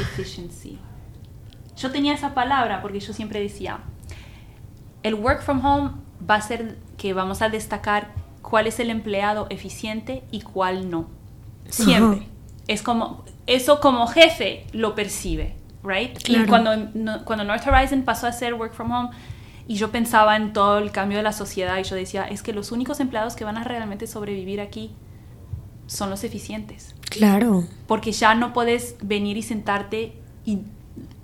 [0.00, 0.78] efficiency.
[1.76, 3.80] Yo tenía esa palabra porque yo siempre decía,
[5.02, 5.92] el work from home
[6.28, 11.08] va a ser que vamos a destacar cuál es el empleado eficiente y cuál no.
[11.68, 12.26] Siempre.
[12.66, 16.16] Es como, eso como jefe lo percibe, right?
[16.28, 16.70] Y cuando,
[17.24, 19.10] cuando North Horizon pasó a ser work from home,
[19.70, 22.52] y yo pensaba en todo el cambio de la sociedad y yo decía, es que
[22.52, 24.90] los únicos empleados que van a realmente sobrevivir aquí
[25.86, 26.96] son los eficientes.
[27.10, 27.64] Claro.
[27.86, 30.14] Porque ya no puedes venir y sentarte
[30.46, 30.60] y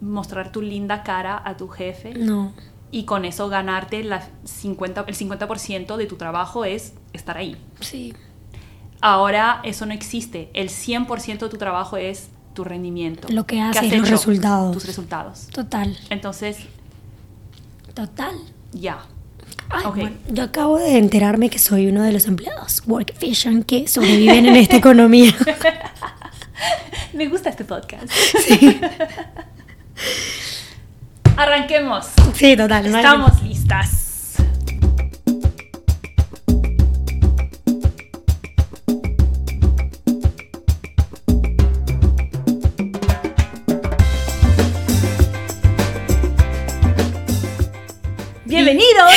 [0.01, 2.13] mostrar tu linda cara a tu jefe.
[2.15, 2.53] No.
[2.91, 7.57] Y con eso ganarte la 50, el 50% de tu trabajo es estar ahí.
[7.81, 8.15] Sí.
[9.01, 10.51] Ahora eso no existe.
[10.55, 13.29] El 100% de tu trabajo es tu rendimiento.
[13.31, 14.73] Lo que haces, los resultados.
[14.73, 15.47] Tus resultados.
[15.49, 15.97] Total.
[16.11, 16.59] Entonces.
[17.95, 18.35] Total.
[18.73, 19.07] Ya.
[20.29, 24.57] Yo acabo de enterarme que soy uno de los empleados Work Efficient que sobreviven en
[24.57, 25.35] esta economía.
[27.13, 28.11] Me gusta este podcast.
[28.47, 28.81] Sí.
[31.37, 32.07] Arranquemos.
[32.35, 32.87] Sí, total.
[32.87, 34.06] Estamos listas.
[48.47, 49.11] Bienvenidos.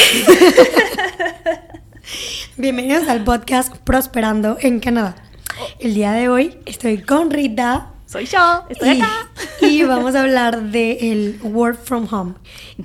[2.58, 5.18] Bienvenidos al podcast Prosperando en Canadá.
[5.80, 7.92] El día de hoy estoy con Rita.
[8.08, 9.30] Soy yo, estoy y, acá.
[9.62, 12.34] Y vamos a hablar del work from home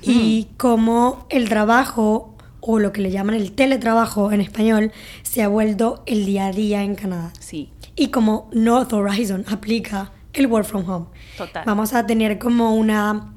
[0.03, 4.91] y cómo el trabajo o lo que le llaman el teletrabajo en español
[5.23, 7.33] se ha vuelto el día a día en Canadá.
[7.39, 7.71] Sí.
[7.95, 11.05] Y cómo North Horizon aplica el work from home.
[11.39, 11.63] Total.
[11.65, 13.34] Vamos a tener como una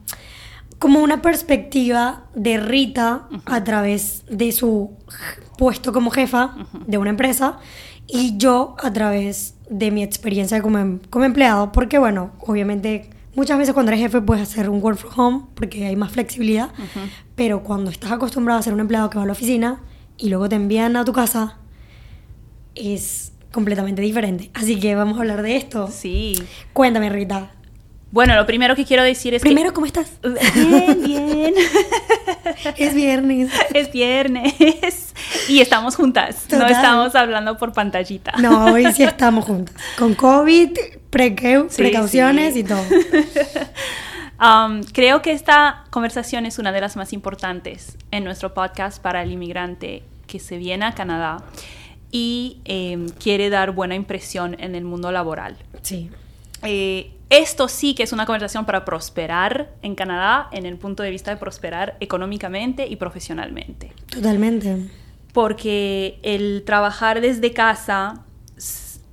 [0.79, 4.93] como una perspectiva de Rita a través de su
[5.57, 6.55] puesto como jefa
[6.87, 7.59] de una empresa
[8.07, 13.59] y yo a través de mi experiencia como, em, como empleado, porque bueno, obviamente muchas
[13.59, 16.71] veces cuando eres jefe puedes hacer un work from home porque hay más flexibilidad,
[17.35, 19.81] pero cuando estás acostumbrado a ser un empleado que va a la oficina
[20.17, 21.59] y luego te envían a tu casa,
[22.75, 24.51] es completamente diferente.
[24.55, 25.89] Así que vamos a hablar de esto.
[25.91, 26.35] Sí.
[26.73, 27.53] Cuéntame, Rita.
[28.11, 30.11] Bueno, lo primero que quiero decir es Primero, ¿cómo estás?
[30.55, 31.55] Bien, bien.
[32.77, 33.53] es viernes.
[33.75, 35.15] Es viernes.
[35.49, 36.47] Y estamos juntas.
[36.51, 38.33] No estamos hablando por pantallita.
[38.39, 39.77] No, hoy sí estamos juntas.
[39.99, 40.71] Con COVID,
[41.11, 42.83] precauciones y todo.
[44.41, 49.25] Um, creo que esta conversación es una de las más importantes en nuestro podcast para
[49.25, 51.39] el inmigrante que se viene a Canadá
[52.13, 55.57] y em, quiere dar buena impresión en el mundo laboral.
[55.83, 56.11] Sí.
[56.63, 61.11] Eh, esto sí que es una conversación para prosperar en Canadá en el punto de
[61.11, 63.93] vista de prosperar económicamente y profesionalmente.
[64.11, 64.89] Totalmente.
[65.33, 68.25] Porque el trabajar desde casa,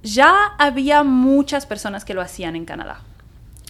[0.01, 3.01] ya había muchas personas que lo hacían en Canadá.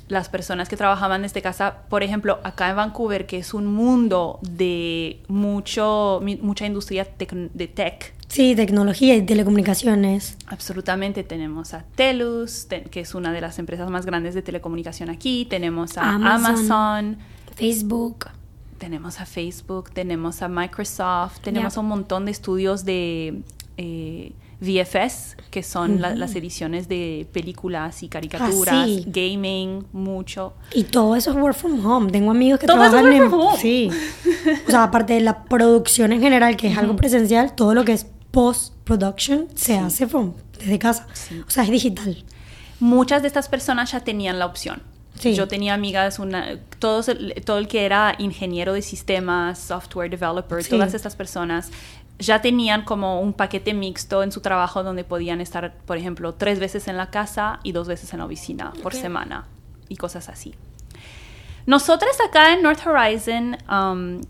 [0.08, 4.38] Las personas que trabajaban desde casa, por ejemplo, acá en Vancouver, que es un mundo
[4.44, 10.38] de mucho, mucha industria de tech, Sí, tecnología y telecomunicaciones.
[10.48, 11.24] Absolutamente.
[11.24, 15.46] Tenemos a Telus, que es una de las empresas más grandes de telecomunicación aquí.
[15.50, 17.18] Tenemos a Amazon,
[17.56, 18.28] Facebook.
[18.78, 23.42] Tenemos a Facebook, tenemos a Microsoft, tenemos un montón de estudios de
[23.78, 30.54] eh, VFS, que son las ediciones de películas y caricaturas, ah, gaming, mucho.
[30.74, 32.12] Y todo eso es work from home.
[32.12, 33.32] Tengo amigos que trabajan en...
[33.58, 33.90] Sí.
[34.68, 37.94] O sea, aparte de la producción en general, que es algo presencial, todo lo que
[37.94, 40.06] es post-production se hace
[40.60, 41.08] desde casa.
[41.48, 42.24] O sea, es digital.
[42.82, 44.82] Muchas de estas personas ya tenían la opción.
[45.22, 47.10] Yo tenía amigas, una, todos,
[47.46, 51.72] todo el que era ingeniero de sistemas, software developer, todas estas personas
[52.20, 56.60] ya tenían como un paquete mixto en su trabajo donde podían estar, por ejemplo, tres
[56.60, 59.46] veces en la casa y dos veces en la oficina por semana
[59.88, 60.54] y cosas así.
[61.66, 64.22] Nosotros acá en North Horizon um,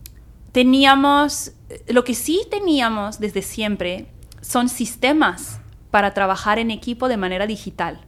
[0.56, 1.52] teníamos,
[1.90, 4.06] lo que sí teníamos desde siempre
[4.40, 5.60] son sistemas
[5.92, 8.00] para trabajar en equipo de manera digital.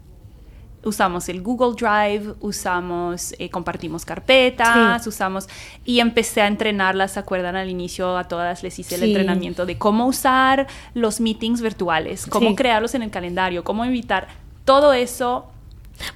[0.82, 5.50] Usamos el Google Drive, usamos, eh, compartimos carpetas, usamos,
[5.84, 7.58] y empecé a entrenarlas, ¿se acuerdan?
[7.58, 12.56] Al inicio a todas les hice el entrenamiento de cómo usar los meetings virtuales, cómo
[12.56, 14.30] crearlos en el calendario, cómo invitar,
[14.64, 15.48] todo eso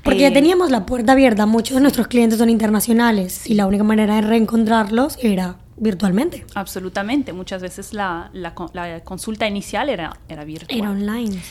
[0.03, 3.65] porque ya eh, teníamos la puerta abierta, muchos de nuestros clientes son internacionales y la
[3.65, 6.45] única manera de reencontrarlos era virtualmente.
[6.53, 8.53] Absolutamente, muchas veces la, la,
[9.03, 10.79] consulta inicial era, era virtual.
[10.79, 11.41] Era online.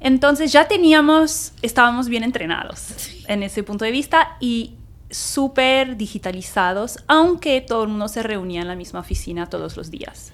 [0.00, 4.74] Entonces ya teníamos, estábamos bien entrenados en ese punto de vista y
[5.10, 10.32] súper digitalizados, aunque todo el mundo se reunía en la misma oficina todos los días.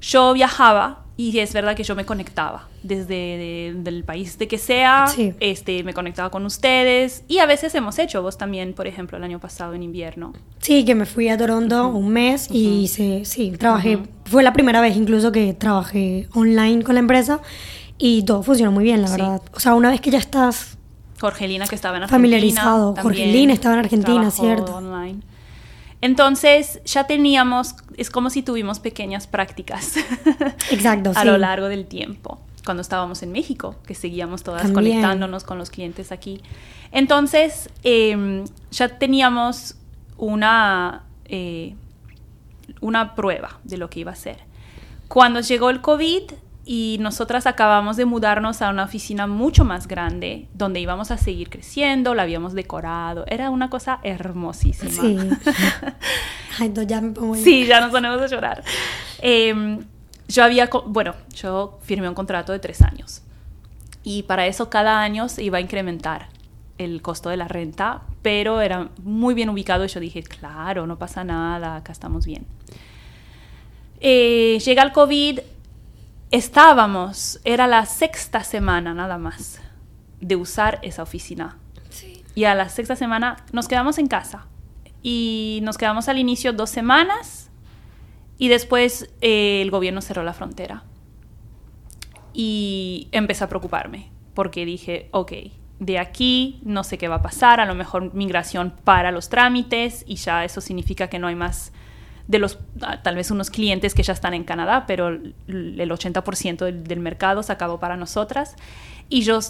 [0.00, 5.06] Yo viajaba Y es verdad que yo me conectaba desde el país de que sea,
[5.40, 9.24] este, me conectaba con ustedes y a veces hemos hecho, vos también, por ejemplo, el
[9.24, 10.32] año pasado en invierno.
[10.60, 14.96] Sí, que me fui a Toronto un mes y sí, trabajé, fue la primera vez
[14.96, 17.40] incluso que trabajé online con la empresa
[17.98, 19.42] y todo funcionó muy bien, la verdad.
[19.54, 20.78] O sea, una vez que ya estás...
[21.20, 22.16] Jorgelina que estaba en Argentina.
[22.16, 24.76] Familiarizado, Jorgelina estaba en Argentina, cierto.
[24.76, 25.20] Online.
[26.00, 29.96] Entonces ya teníamos, es como si tuvimos pequeñas prácticas.
[30.70, 35.58] Exacto, a lo largo del tiempo, cuando estábamos en México, que seguíamos todas conectándonos con
[35.58, 36.40] los clientes aquí.
[36.92, 39.76] Entonces em, ya teníamos
[40.16, 41.74] una, eh,
[42.80, 44.38] una prueba de lo que iba a ser.
[45.08, 46.22] Cuando llegó el COVID,
[46.70, 51.48] y nosotras acabamos de mudarnos a una oficina mucho más grande donde íbamos a seguir
[51.48, 54.90] creciendo, la habíamos decorado, era una cosa hermosísima.
[54.90, 55.16] Sí,
[56.60, 58.62] Ay, ya me pongo sí ya nos ponemos a llorar.
[59.22, 59.82] Em,
[60.28, 63.22] yo había, bueno, yo firmé un contrato de tres años
[64.02, 66.28] y para eso cada año se iba a incrementar
[66.76, 70.98] el costo de la renta, pero era muy bien ubicado y yo dije, claro, no
[70.98, 72.44] pasa nada, acá estamos bien.
[74.00, 75.40] Eh, llega el COVID,
[76.30, 79.60] estábamos, era la sexta semana nada más
[80.20, 81.58] de usar esa oficina.
[82.34, 84.46] Y a la sexta semana nos quedamos en casa.
[85.02, 87.50] Y nos quedamos al inicio dos semanas
[88.36, 90.84] y después eh, el gobierno cerró la frontera.
[92.32, 95.32] Y empecé a preocuparme porque dije, ok,
[95.80, 100.04] de aquí no sé qué va a pasar, a lo mejor migración para los trámites
[100.06, 101.72] y ya eso significa que no hay más
[102.28, 105.32] de los, ah, tal vez unos clientes que ya están en Canadá, pero el
[105.90, 108.54] 80% del, mercado se acabó para nosotras.
[109.08, 109.40] Y yo,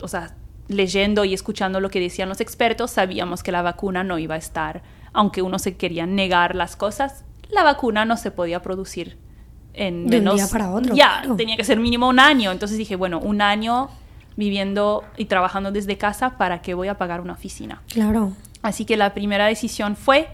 [0.00, 0.34] o sea,
[0.66, 4.38] leyendo y escuchando lo que decían los expertos, sabíamos que la vacuna no iba a
[4.38, 4.82] estar,
[5.12, 9.16] aunque uno se quería negar las cosas, la vacuna no se podía producir
[9.72, 10.96] en de un día para otro.
[10.96, 12.50] Ya, tenía que ser mínimo un año.
[12.50, 13.90] Entonces dije, bueno, un año
[14.36, 17.80] viviendo y trabajando desde casa, ¿para qué voy a pagar una oficina?
[17.88, 18.32] Claro.
[18.60, 20.28] Así que la primera decisión fue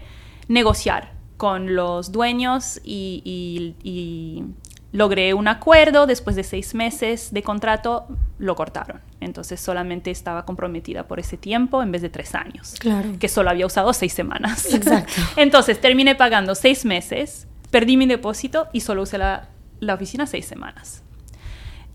[0.47, 4.43] negociar con los dueños y,
[4.91, 6.07] logré un acuerdo.
[6.07, 8.07] Después de seis meses de contrato,
[8.39, 9.01] lo cortaron.
[9.19, 12.75] Entonces solamente estaba comprometida por ese tiempo en vez de tres años.
[12.79, 13.09] Claro.
[13.19, 14.73] Que solo había usado seis semanas.
[14.73, 15.11] Exacto.
[15.35, 19.49] Entonces terminé pagando seis meses, perdí mi depósito y solo usé la,
[19.93, 21.03] oficina seis semanas.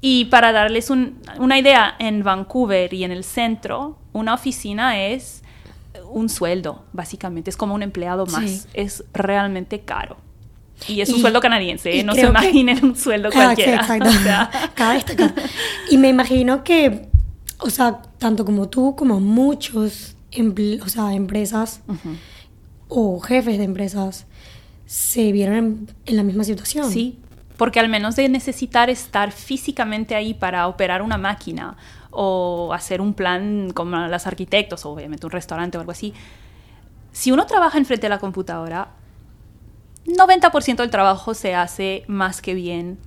[0.03, 5.43] Y para darles una idea, en Vancouver y en el centro, una oficina es
[6.11, 7.51] un sueldo, básicamente.
[7.51, 8.69] Es como un empleado más.
[8.75, 10.17] Es realmente caro.
[10.89, 12.05] Y es un sueldo canadiense, ¿eh?
[12.05, 14.51] no se imaginen un sueldo ah, cualquiera.
[14.75, 14.99] Cada
[15.91, 17.09] Y me imagino que,
[17.59, 20.17] o sea, tanto como tú, como muchos
[20.83, 21.81] o sea, empresas
[22.89, 24.27] o jefes de empresas
[24.87, 26.91] se vieron en, en, la misma situación.
[26.91, 27.19] Sí,
[27.57, 31.77] porque al menos de necesitar estar físicamente ahí para operar una máquina
[32.11, 36.13] o hacer un plan como los arquitectos, o obviamente un restaurante o algo así.
[37.13, 38.89] Si uno trabaja enfrente de la computadora,
[40.07, 42.99] 90% del trabajo se hace más que bien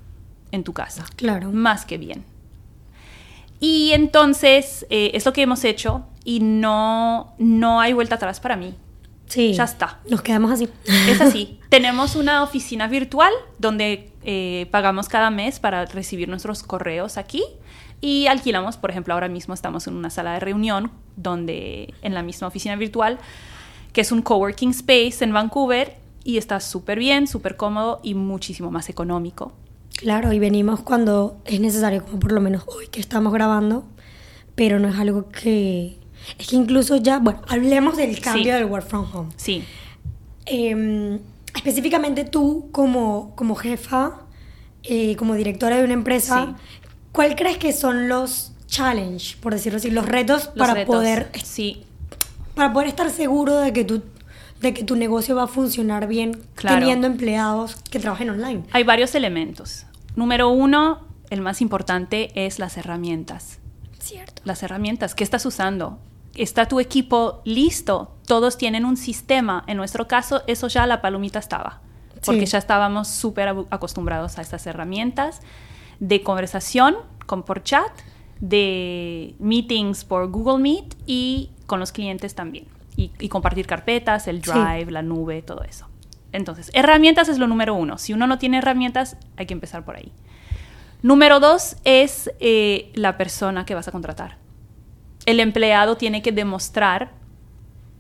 [0.52, 1.06] en tu casa.
[1.16, 1.52] Claro.
[1.52, 2.24] Más que bien.
[3.60, 8.56] Y entonces eh, es lo que hemos hecho y no, no hay vuelta atrás para
[8.56, 8.76] mí.
[9.28, 9.54] Sí.
[9.54, 10.00] Ya está.
[10.10, 10.70] Nos quedamos así.
[11.08, 11.60] Es así.
[11.70, 17.44] Tenemos una oficina virtual donde eh, pagamos cada mes para recibir nuestros correos aquí
[18.04, 22.22] y alquilamos, por ejemplo, ahora mismo estamos en una sala de reunión donde en la
[22.22, 23.18] misma oficina virtual,
[23.94, 28.72] que es un coworking space en Vancouver y está súper bien, súper cómodo y muchísimo
[28.72, 29.54] más económico.
[29.96, 33.86] Claro, y venimos cuando es necesario, como por lo menos hoy que estamos grabando,
[34.54, 35.98] pero no es algo que...
[36.38, 39.30] Es que incluso ya, bueno, hablemos del cambio del work from home.
[39.38, 39.64] Sí.
[40.46, 41.20] Em,
[41.56, 44.24] específicamente tú como, como jefa,
[44.84, 46.58] eh, como directora de una empresa,
[47.14, 51.86] ¿Cuál crees que son los challenge, por decirlo así, los retos para poder sí.
[52.56, 54.02] para poder estar seguro de que tu
[54.60, 58.64] de que tu negocio va a funcionar bien teniendo empleados que trabajen online?
[58.72, 59.86] Hay varios elementos.
[60.16, 63.60] Número uno, el más importante es las herramientas.
[64.00, 64.42] Cierto.
[64.46, 65.14] Las herramientas.
[65.16, 66.00] ¿Qué estás usando?
[66.34, 68.16] ¿Está tu equipo listo?
[68.26, 69.66] Todos tienen un sistema.
[69.68, 71.82] En nuestro caso, eso ya la palomita estaba.
[72.26, 75.42] Porque ya estábamos súper acostumbrados a estas herramientas
[76.04, 77.92] de conversación con, por chat,
[78.42, 82.68] de meetings por Google Meet y con los clientes también.
[82.96, 85.88] Y, compartir carpetas, el Drive, la nube, todo eso.
[86.32, 87.98] Entonces, herramientas es lo número uno.
[87.98, 90.12] Si uno no tiene herramientas, hay que empezar por ahí.
[91.02, 94.38] Número dos es eh, la persona que vas a contratar.
[95.26, 97.12] El empleado tiene que demostrar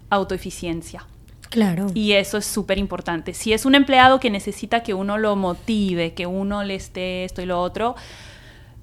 [0.10, 1.08] autoeficiencia.
[1.54, 1.86] Claro.
[1.94, 3.36] Y eso es súper importante.
[3.36, 7.44] Si es un empleado que necesita que uno lo motive, que uno le esté esto
[7.44, 7.96] y lo otro,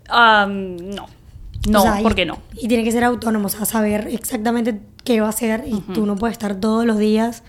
[0.08, 1.08] no.
[1.68, 2.38] No, ¿por qué no?
[2.54, 6.06] Y tiene que ser autónomo, o sea, saber exactamente qué va a hacer y tú
[6.06, 7.42] no puedes estar todos los días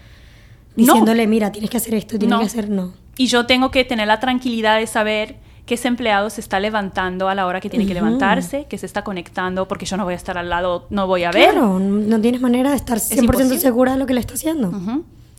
[0.75, 2.91] diciéndole, mira, tienes que hacer esto, tienes que hacer no.
[3.15, 5.35] Y yo tengo que tener la tranquilidad de saber
[5.71, 8.85] que ese empleado se está levantando a la hora que tiene que levantarse, que se
[8.85, 11.51] está conectando, porque yo no voy a estar al lado, no voy a ver.
[11.51, 14.73] Claro, no tienes manera de estar 100% segura de lo que le está haciendo.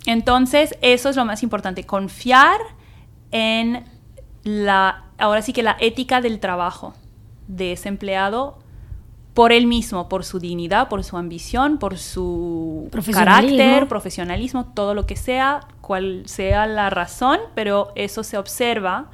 [0.06, 2.58] Entonces, eso es lo más importante, confiar
[3.30, 3.84] en
[4.42, 6.94] la, ahora sí que la ética del trabajo
[7.46, 8.58] de ese empleado
[9.34, 15.04] por él mismo, por su dignidad, por su ambición, por su carácter, profesionalismo, todo lo
[15.04, 19.10] que sea, cual sea la razón, pero eso se observa.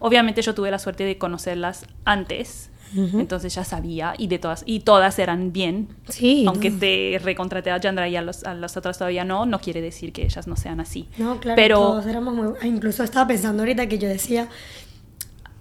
[0.00, 4.80] Obviamente yo tuve la suerte de conocerlas antes, entonces ya sabía y de todas y
[4.80, 5.88] todas eran bien.
[6.08, 6.44] Sí.
[6.48, 9.80] Aunque te recontraté a Yandra y a, los, a las otras todavía no, no quiere
[9.80, 11.08] decir que ellas no sean así.
[11.16, 11.54] No, claro.
[11.54, 14.48] Pero todos éramos muy, ah, incluso estaba pensando ahorita que yo decía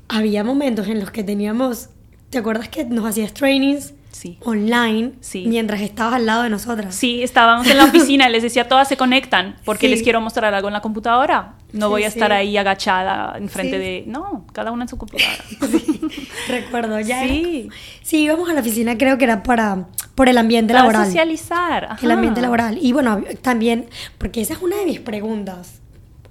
[0.08, 1.90] había momentos en los que teníamos
[2.30, 3.94] ¿Te acuerdas que nos hacías trainings
[4.42, 5.14] online
[5.46, 6.96] mientras estabas al lado de nosotras?
[6.96, 10.54] Sí, estábamos en la oficina y les decía, todas se conectan porque les quiero mostrar
[10.54, 11.54] algo en la computadora.
[11.72, 14.04] No voy a estar ahí agachada enfrente de...
[14.08, 15.44] No, cada una en su computadora.
[16.48, 17.28] Recuerdo, ya.
[17.28, 17.70] Sí.
[18.02, 19.86] Sí, íbamos a la oficina, creo que era para
[20.16, 21.06] por el ambiente para laboral.
[21.06, 21.98] socializar.
[22.02, 22.78] El ambiente laboral.
[22.82, 23.88] Y bueno, también,
[24.18, 25.80] porque esa es una de mis preguntas.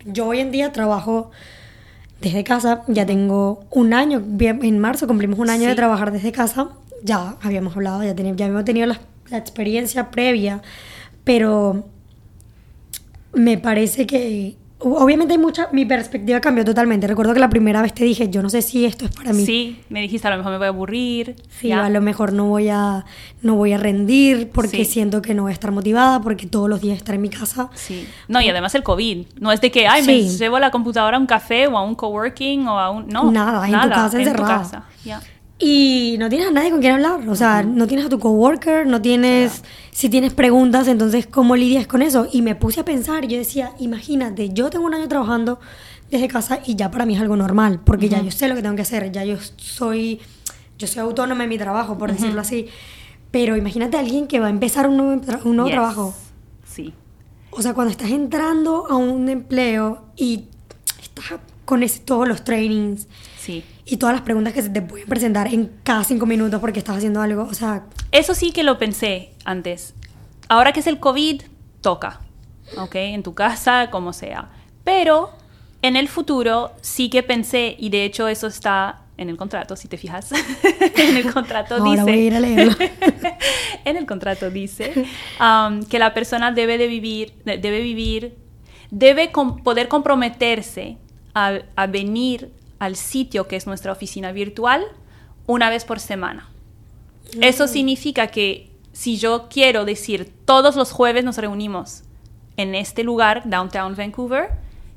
[0.04, 1.30] Yo hoy en día trabajo
[2.20, 2.82] desde casa.
[2.88, 6.68] Ya tengo un año, en marzo cumplimos un año de trabajar desde casa.
[7.02, 9.00] Ya habíamos hablado, ya, ya habíamos tenido la,
[9.30, 10.62] la experiencia previa,
[11.24, 11.84] pero
[13.32, 17.08] me parece que Obviamente hay mucha, mi perspectiva cambió totalmente.
[17.08, 19.44] Recuerdo que la primera vez te dije, yo no sé si esto es para mí.
[19.44, 21.34] Sí, me dijiste a lo mejor me voy a aburrir.
[21.48, 23.04] Sí, a lo mejor no voy a,
[23.42, 26.80] no voy a rendir porque siento que no voy a estar motivada porque todos los
[26.80, 27.70] días estar en mi casa.
[27.74, 28.06] Sí.
[28.28, 29.26] No, y además el COVID.
[29.40, 31.96] No es de que, ay, me llevo la computadora a un café o a un
[31.96, 33.08] coworking o a un...
[33.08, 34.54] No, nada, en tu casa encerrada.
[34.54, 34.84] En tu casa.
[35.58, 37.28] Y no tienes a nadie con quien hablar.
[37.28, 39.64] O sea, no tienes a tu coworker, no tienes.
[39.90, 42.28] Si tienes preguntas, entonces, ¿cómo lidias con eso?
[42.30, 45.58] Y me puse a pensar, yo decía, imagínate, yo tengo un año trabajando
[46.10, 48.62] desde casa y ya para mí es algo normal, porque ya yo sé lo que
[48.62, 50.20] tengo que hacer, ya yo soy.
[50.78, 52.68] Yo soy autónoma en mi trabajo, por decirlo así.
[53.32, 56.14] Pero imagínate a alguien que va a empezar un nuevo, un nuevo trabajo.
[56.64, 56.94] Sí.
[57.50, 60.44] O sea, cuando estás entrando a un empleo y
[61.02, 63.06] estás con todos los trainings
[63.84, 66.96] y todas las preguntas que se te pueden presentar en cada cinco minutos porque estás
[66.96, 67.42] haciendo algo.
[67.42, 67.84] O sea.
[68.10, 69.94] Eso sí que lo pensé antes.
[70.48, 71.42] Ahora que es el COVID,
[71.82, 72.20] toca.
[72.78, 72.94] ¿Ok?
[72.94, 74.48] En tu casa, como sea.
[74.82, 75.30] Pero
[75.82, 79.88] en el futuro sí que pensé, y de hecho eso está en el contrato, si
[79.88, 80.32] te fijas.
[80.96, 82.02] en el contrato Ahora dice.
[82.02, 82.76] Voy a ir a leerlo.
[83.84, 85.06] en el contrato dice
[85.38, 88.38] um, que la persona debe de vivir, debe vivir,
[88.90, 89.30] debe
[89.62, 90.96] poder comprometerse
[91.34, 94.84] a, a venir al sitio que es nuestra oficina virtual
[95.46, 96.48] una vez por semana.
[97.40, 97.68] Eso mm.
[97.68, 102.02] significa que si yo quiero decir todos los jueves nos reunimos
[102.56, 104.50] en este lugar, Downtown Vancouver,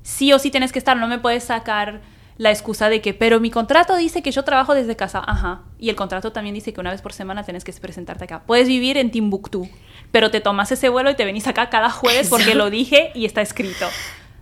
[0.04, 2.02] sí o sí tienes que estar, no me puedes sacar
[2.38, 5.90] la excusa de que, pero mi contrato dice que yo trabajo desde casa, ajá, y
[5.90, 8.42] el contrato también dice que una vez por semana tienes que presentarte acá.
[8.48, 9.70] Puedes vivir en Timbuktu,
[10.12, 13.26] pero te tomas ese vuelo y te venís acá cada jueves porque lo dije y
[13.26, 13.86] está escrito.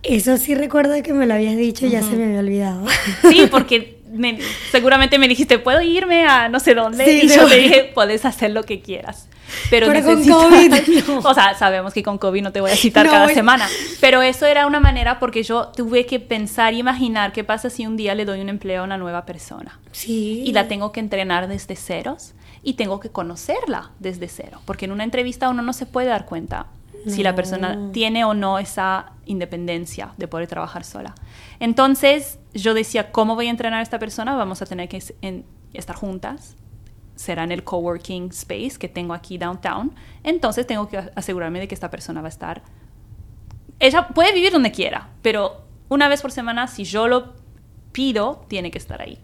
[0.02, 2.86] Eso sí recuerdo que me lo habías dicho y ya se me había olvidado.
[3.28, 4.00] Sí, porque
[4.70, 7.10] seguramente me dijiste, ¿puedo irme a no sé dónde?
[7.12, 9.28] y yo te dije, puedes hacer lo que quieras.
[9.68, 10.74] Pero, con COVID.
[11.24, 13.68] O sea, sabemos que con COVID no te voy a citar cada semana.
[14.00, 17.86] Pero eso era una manera porque yo tuve que pensar y imaginar qué pasa si
[17.86, 19.78] un día le doy un empleo a una nueva persona.
[19.92, 20.42] Sí.
[20.46, 24.60] Y la tengo que entrenar desde ceros y tengo que conocerla desde cero.
[24.64, 26.66] Porque en una entrevista uno no se puede dar cuenta
[27.06, 31.14] si la persona tiene o no esa independencia de poder trabajar sola.
[31.58, 34.34] Entonces yo decía, ¿cómo voy a entrenar a esta persona?
[34.34, 35.02] Vamos a tener que
[35.72, 36.56] estar juntas.
[37.14, 39.92] Será en el coworking space que tengo aquí downtown.
[40.24, 42.62] Entonces tengo que asegurarme de que esta persona va a estar...
[43.78, 47.34] Ella puede vivir donde quiera, pero una vez por semana, si yo lo
[47.92, 49.18] pido, tiene que estar ahí.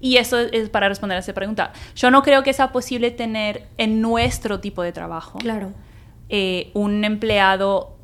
[0.00, 1.72] Y eso es para responder a esa pregunta.
[1.94, 5.38] Yo no creo que sea posible tener en nuestro tipo de trabajo.
[5.38, 5.72] Claro
[6.28, 7.96] eh, un empleado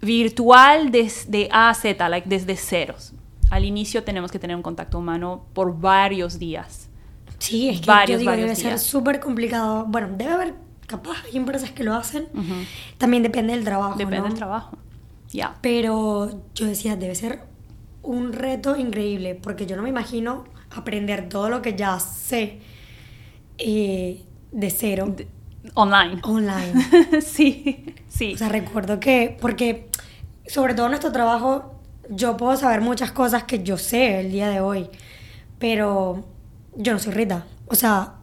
[0.00, 3.14] virtual desde A a Z, like desde ceros.
[3.50, 6.88] Al inicio tenemos que tener un contacto humano por varios días.
[7.38, 9.86] Sí, es que varios, yo digo, debe ser súper complicado.
[9.86, 10.54] Bueno, debe haber,
[10.86, 12.28] capaz, hay empresas que lo hacen.
[12.98, 13.96] También depende del trabajo.
[13.96, 14.76] Depende del trabajo.
[15.30, 15.56] Ya.
[15.60, 17.44] Pero yo decía, debe ser
[18.02, 22.60] un reto increíble, porque yo no me imagino aprender todo lo que ya sé
[23.58, 25.14] eh, de cero.
[25.74, 26.20] Online.
[26.22, 27.20] Online.
[27.20, 28.34] sí, sí.
[28.34, 29.88] O sea, recuerdo que, porque
[30.46, 31.74] sobre todo en nuestro trabajo,
[32.08, 34.88] yo puedo saber muchas cosas que yo sé el día de hoy,
[35.58, 36.24] pero
[36.76, 37.44] yo no soy Rita.
[37.66, 38.14] O sea,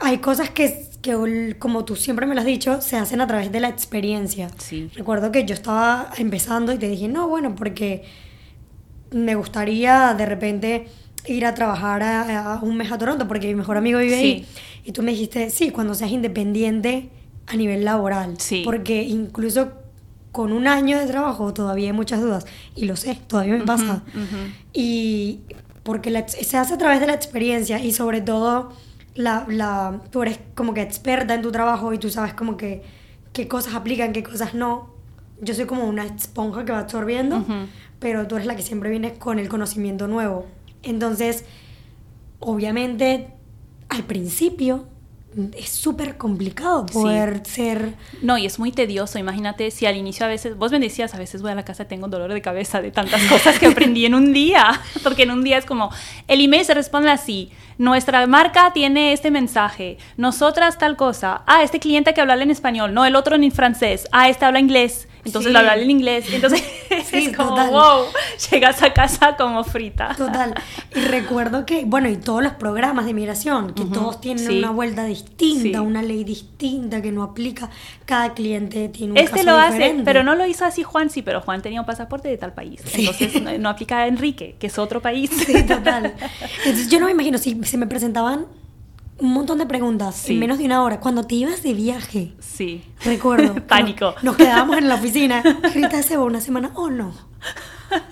[0.00, 3.52] hay cosas que, que, como tú siempre me lo has dicho, se hacen a través
[3.52, 4.48] de la experiencia.
[4.58, 4.90] Sí.
[4.94, 8.04] Recuerdo que yo estaba empezando y te dije, no, bueno, porque
[9.10, 10.88] me gustaría de repente
[11.26, 14.46] ir a trabajar a, un mes a Toronto porque mi mejor amigo vive ahí.
[14.84, 17.10] Y tú me dijiste, sí, cuando seas independiente
[17.46, 18.34] a nivel laboral.
[18.38, 18.62] Sí.
[18.64, 19.72] Porque incluso
[20.32, 22.46] con un año de trabajo todavía hay muchas dudas.
[22.74, 24.02] Y lo sé, todavía me pasa.
[24.72, 25.40] Y
[25.82, 28.72] porque se hace a través de la experiencia y sobre todo
[29.14, 32.82] la, la, tú eres como que experta en tu trabajo y tú sabes como que
[33.32, 34.90] qué cosas aplican, qué cosas no.
[35.40, 37.44] Yo soy como una esponja que va absorbiendo,
[37.98, 40.46] pero tú eres la que siempre vienes con el conocimiento nuevo.
[40.82, 41.44] Entonces,
[42.40, 43.28] obviamente,
[43.88, 44.86] al principio
[45.56, 47.94] es súper complicado poder ser...
[48.20, 49.18] No, y es muy tedioso.
[49.18, 51.86] Imagínate si al inicio a veces, vos me decías, a veces voy a la casa
[51.86, 55.42] tengo dolor de cabeza de tantas cosas que aprendí en un día, porque en un
[55.42, 55.90] día es como,
[56.28, 61.80] el email se responde así, nuestra marca tiene este mensaje, nosotras tal cosa, ah, este
[61.80, 65.52] cliente que habla en español, no, el otro en francés, ah, este habla inglés, entonces
[65.52, 66.62] lo habla en inglés, entonces
[67.12, 68.04] es como, wow,
[68.50, 70.14] llegas a casa como frita.
[70.16, 70.54] Total.
[70.94, 75.04] Y recuerdo que, bueno, y todos los programas de migración, que todos tienen una vuelta
[75.04, 77.70] distinta, una ley distinta que no aplica,
[78.04, 81.40] cada cliente tiene un Este lo hace, pero no lo hizo así Juan, sí, pero
[81.40, 85.00] Juan tenía un pasaporte de tal país, entonces no, aplica a Enrique, que es otro
[85.00, 85.30] país.
[85.30, 86.14] Sí, total.
[86.64, 88.46] Entonces yo no me imagino si se me presentaban
[89.22, 91.00] un montón de preguntas en menos de una hora.
[91.00, 92.32] Cuando te ibas de viaje.
[92.40, 92.82] Sí.
[93.04, 93.54] Recuerdo.
[93.68, 94.14] Pánico.
[94.22, 95.42] Nos, quedábamos en la oficina.
[95.74, 97.14] Rita se va una semana o no.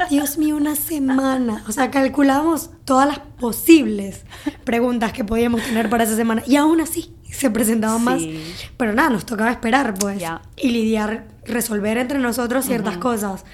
[0.08, 1.64] Dios mío, una semana.
[1.66, 4.24] O sea, calculamos todas las posibles
[4.64, 6.42] preguntas que podíamos tener para esa semana.
[6.46, 8.22] Y aún así se presentaban más.
[8.76, 10.22] Pero nada, nos tocaba esperar, pues.
[10.56, 13.44] Y lidiar, resolver entre nosotros ciertas cosas.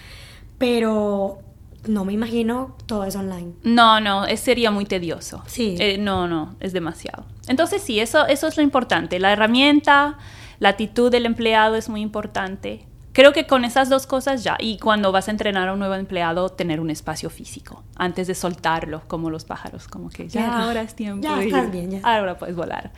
[0.58, 1.38] Pero
[1.86, 3.52] no me imagino todo eso online.
[3.62, 5.42] No, no, sería muy tedioso.
[5.46, 5.76] Sí.
[5.78, 7.24] Eh, no, no, es demasiado.
[7.48, 9.18] Entonces sí, eso, eso es lo importante.
[9.18, 10.18] La herramienta,
[10.58, 12.86] la actitud del empleado es muy importante.
[13.12, 15.94] Creo que con esas dos cosas ya, y cuando vas a entrenar a un nuevo
[15.94, 20.82] empleado, tener un espacio físico, antes de soltarlo, como los pájaros, como que ya, ahora
[20.82, 21.26] es tiempo.
[21.26, 22.00] Ya, estás bien, ya.
[22.02, 22.92] Ahora puedes volar.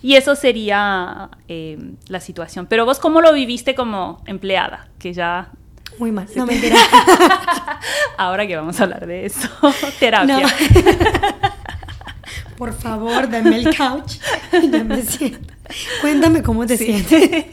[0.00, 2.66] Y eso sería eh, la situación.
[2.66, 4.86] Pero vos, ¿cómo lo viviste como empleada?
[5.00, 5.50] Que ya
[5.98, 6.26] muy mal.
[6.34, 6.76] No, mentira.
[8.16, 9.48] Ahora que vamos a hablar de eso.
[10.00, 10.46] Terapia.
[12.56, 14.14] Por favor, dame el couch
[14.60, 15.54] y yo me siento.
[16.00, 17.52] Cuéntame cómo te sientes.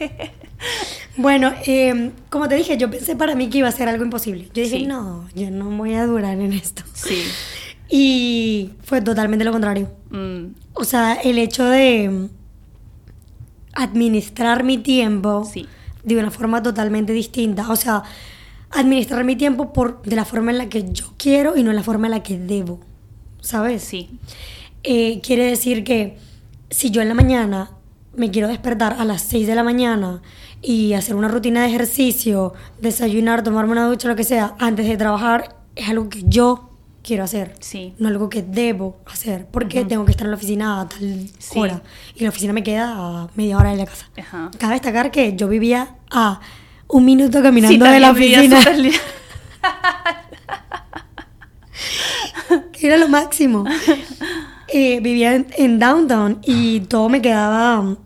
[1.16, 4.48] Bueno, em, como te dije, yo pensé para mí que iba a ser algo imposible.
[4.52, 6.82] Yo dije, no, yo no voy a durar en esto.
[6.92, 7.22] Sí.
[7.88, 9.90] Y fue totalmente lo contrario.
[10.10, 10.46] Mm.
[10.74, 12.28] O sea, el hecho de
[13.72, 15.66] administrar mi tiempo sí.
[16.02, 17.70] de una forma totalmente distinta.
[17.70, 18.02] O sea,
[18.70, 21.76] administrar mi tiempo por, de la forma en la que yo quiero y no en
[21.76, 22.80] la forma en la que debo.
[23.40, 23.82] ¿Sabes?
[23.82, 24.10] Sí.
[24.82, 26.18] Eh, quiere decir que
[26.70, 27.70] si yo en la mañana
[28.16, 30.22] me quiero despertar a las 6 de la mañana
[30.62, 34.96] y hacer una rutina de ejercicio, desayunar, tomarme una ducha, lo que sea, antes de
[34.96, 36.70] trabajar, es algo que yo
[37.02, 37.54] quiero hacer.
[37.60, 37.94] Sí.
[37.98, 39.46] No algo que debo hacer.
[39.46, 41.82] Porque tengo que estar en la oficina a tal hora.
[42.14, 44.10] Y la oficina me queda a media hora de la casa.
[44.18, 44.50] Ajá.
[44.58, 46.40] Cabe destacar que yo vivía a
[46.88, 48.60] un minuto caminando de la oficina.
[52.80, 53.64] Era lo máximo.
[54.68, 57.96] Eh, vivía en, downtown y todo me quedaba.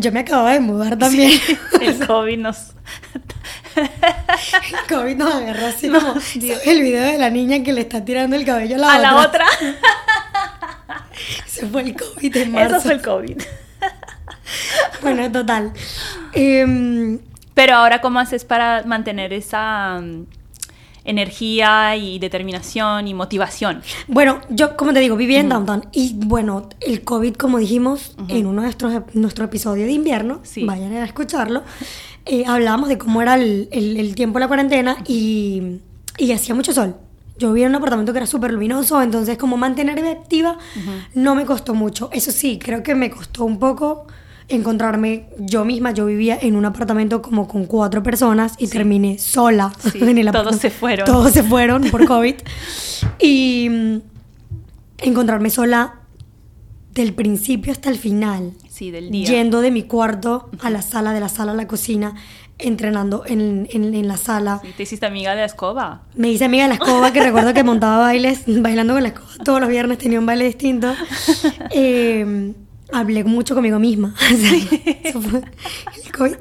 [0.00, 1.32] yo me acababa de mudar también.
[1.80, 2.74] el COVID nos.
[3.76, 3.88] el
[4.88, 6.14] COVID nos agarró así como.
[6.64, 8.96] El video de la niña que le está tirando el cabello a la otra.
[8.96, 9.46] A la otra.
[11.46, 12.76] Ese fue el COVID en marzo.
[12.76, 13.42] Eso fue el COVID.
[15.02, 15.72] bueno, total.
[16.32, 17.18] Eh,
[17.58, 20.26] pero ahora, ¿cómo haces para mantener esa mm,
[21.04, 23.82] energía y determinación y motivación?
[24.06, 28.46] Bueno, yo, como te digo, viví en downtown y bueno, el COVID, como dijimos en
[28.46, 31.64] uno de nuestros, nuestro episodio de invierno, vayan a escucharlo,
[32.26, 35.80] eh, hablábamos de cómo era el, tiempo de la cuarentena y,
[36.32, 36.94] hacía mucho sol.
[37.40, 40.58] Yo vivía en un apartamento que era súper luminoso, entonces como mantenerme activa
[41.12, 42.08] no me costó mucho.
[42.12, 44.06] Eso sí, creo que me costó un poco
[44.48, 45.92] encontrarme yo misma.
[45.92, 50.56] Yo vivía en un apartamento como con cuatro personas y terminé sola en el Todos
[50.56, 51.06] se fueron.
[51.06, 52.34] Todos se fueron por COVID.
[53.20, 53.96] y mm,
[54.98, 56.00] encontrarme sola
[56.92, 58.52] del principio hasta el final.
[58.68, 59.28] Sí, del día.
[59.28, 62.14] Yendo de mi cuarto a la sala, de la sala a la cocina,
[62.58, 64.60] entrenando en, en, la sala.
[64.76, 66.02] ¿Te hiciste amiga de la escoba?
[66.16, 69.28] Me hice amiga de la escoba, que recuerdo que montaba bailes, bailando con la escoba.
[69.44, 70.92] Todos los viernes tenía un baile distinto.
[71.70, 72.52] Eh,
[72.92, 74.14] hablé mucho conmigo misma.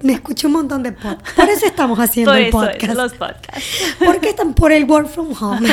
[0.01, 1.33] Me escuché un montón de podcasts.
[1.35, 2.83] Por eso estamos haciendo Por el eso podcast.
[2.83, 3.95] es, los podcasts.
[4.03, 5.67] Porque están por el work from home.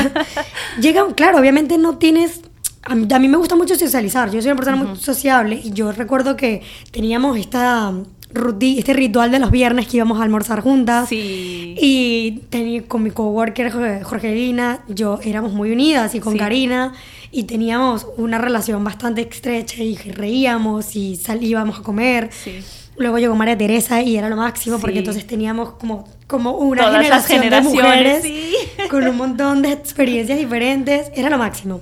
[0.81, 2.41] Llegan, claro, obviamente no tienes.
[2.83, 4.31] A mí, a mí me gusta mucho socializar.
[4.31, 7.93] Yo soy una persona muy sociable y yo recuerdo que teníamos esta
[8.35, 11.09] ruti- este ritual de los viernes que íbamos a almorzar juntas.
[11.09, 11.75] Sí.
[11.81, 16.39] Y tenía, con mi coworker Jorge- Jorgelina, yo éramos muy unidas y con Sí.
[16.39, 16.93] Karina
[17.31, 22.31] y teníamos una relación bastante estrecha y reíamos y salíamos a comer.
[22.33, 22.59] Sí.
[22.97, 27.09] Luego llegó María Teresa y era lo máximo porque entonces teníamos como, como una Todas
[27.09, 28.55] las generación de generaciones, mujeres sí.
[28.91, 31.11] con un montón de experiencias diferentes.
[31.15, 31.81] Era lo máximo.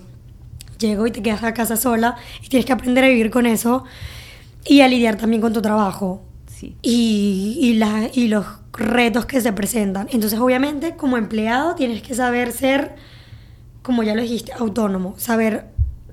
[0.78, 3.84] Llego y te quedas a casa sola y tienes que aprender a vivir con eso
[4.64, 6.22] y a lidiar también con tu trabajo
[6.62, 6.76] Sí.
[6.82, 10.06] y, y, la- y los retos que se presentan.
[10.12, 12.94] Entonces, obviamente, como empleado tienes que saber ser,
[13.82, 15.66] como ya lo dijiste, autónomo, saber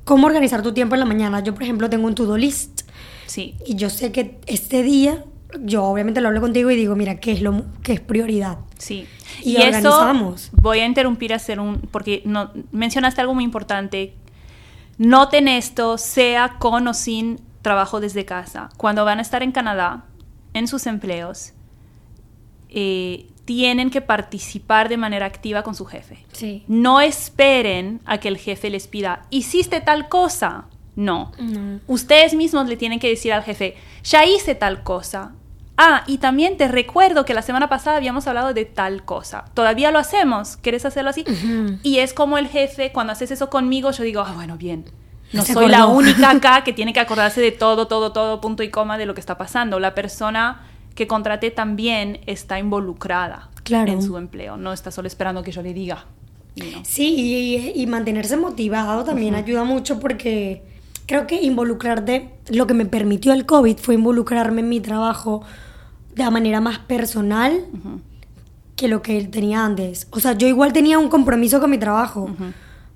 [0.06, 1.42] cómo organizar tu tiempo en la mañana.
[1.42, 2.82] Yo, por ejemplo, tengo un to-do list
[3.28, 3.54] Sí.
[3.64, 5.24] y yo sé que este día,
[5.62, 8.58] yo obviamente lo hablo contigo y digo, mira, ¿qué es, lo, qué es prioridad?
[8.80, 9.06] Sí.
[9.44, 9.68] Y eso
[10.00, 10.50] organizamos.
[10.54, 14.16] voy a interrumpir a hacer un porque no mencionaste algo muy importante.
[14.98, 18.70] Noten esto, sea con o sin trabajo desde casa.
[18.78, 20.06] Cuando van a estar en Canadá,
[20.54, 21.54] en sus empleos,
[22.70, 26.24] eh, tienen que participar de manera activa con su jefe.
[26.34, 26.64] Sí.
[26.68, 30.66] No esperen a que el jefe les pida, hiciste tal cosa.
[30.96, 31.32] No.
[31.40, 31.80] No.
[31.88, 35.34] Ustedes mismos le tienen que decir al jefe, ya hice tal cosa.
[35.78, 39.46] Ah, y también te recuerdo que la semana pasada habíamos hablado de tal cosa.
[39.54, 40.58] Todavía lo hacemos.
[40.58, 41.24] ¿Quieres hacerlo así?
[41.84, 44.84] Y es como el jefe, cuando haces eso conmigo, yo digo, ah, bueno, bien.
[45.34, 48.70] No soy la única acá que tiene que acordarse de todo, todo, todo, punto y
[48.70, 49.80] coma de lo que está pasando.
[49.80, 50.62] La persona
[50.96, 53.92] que contraté también está involucrada Claro.
[53.92, 54.58] en su empleo.
[54.58, 56.06] No está solo esperando que yo le diga.
[56.56, 56.66] No.
[56.84, 57.14] Sí,
[57.76, 60.64] y, y mantenerse motivado también ayuda mucho porque
[61.06, 65.44] creo que involucrarte, lo que me permitió el COVID fue involucrarme en mi trabajo
[66.16, 67.66] de la manera más personal
[68.76, 70.08] que lo que él tenía antes.
[70.12, 72.30] O sea, yo igual tenía un compromiso con mi trabajo,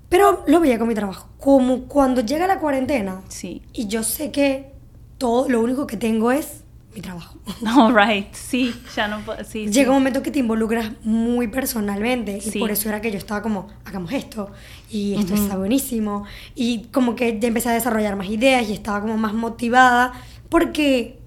[0.08, 1.28] pero lo veía con mi trabajo.
[1.38, 3.62] Como cuando llega la cuarentena Sí.
[3.72, 4.72] y yo sé que
[5.18, 6.62] todo, lo único que tengo es
[6.94, 7.38] mi trabajo.
[7.76, 8.32] All right.
[8.32, 9.42] Sí, ya no puedo.
[9.44, 9.88] Sí, Llega sí.
[9.88, 12.58] un momento que te involucras muy personalmente y Sí.
[12.60, 14.50] por eso era que yo estaba como, hagamos esto
[14.90, 19.00] y esto está buenísimo y como que ya empecé a desarrollar más ideas y estaba
[19.00, 20.12] como más motivada
[20.48, 21.18] porque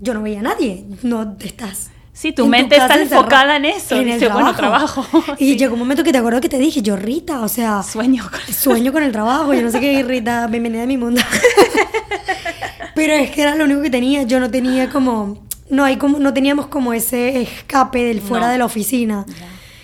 [0.00, 1.90] yo no veía a nadie, no estás...
[2.20, 3.94] Sí, tu en mente está enfocada en eso.
[3.94, 5.06] en el Dice, bueno, trabajo.
[5.38, 5.56] Y Sí.
[5.56, 8.52] llegó un momento que te acuerdo que te dije, yo Rita, o sea, Sueño con
[8.54, 11.20] sueño con el trabajo, yo no sé qué, Rita, bienvenida a mi mundo.
[12.96, 15.38] Pero es que era lo único que tenía, yo no tenía como,
[15.70, 18.52] no hay como, no teníamos como ese escape del fuera No.
[18.52, 19.24] de la oficina.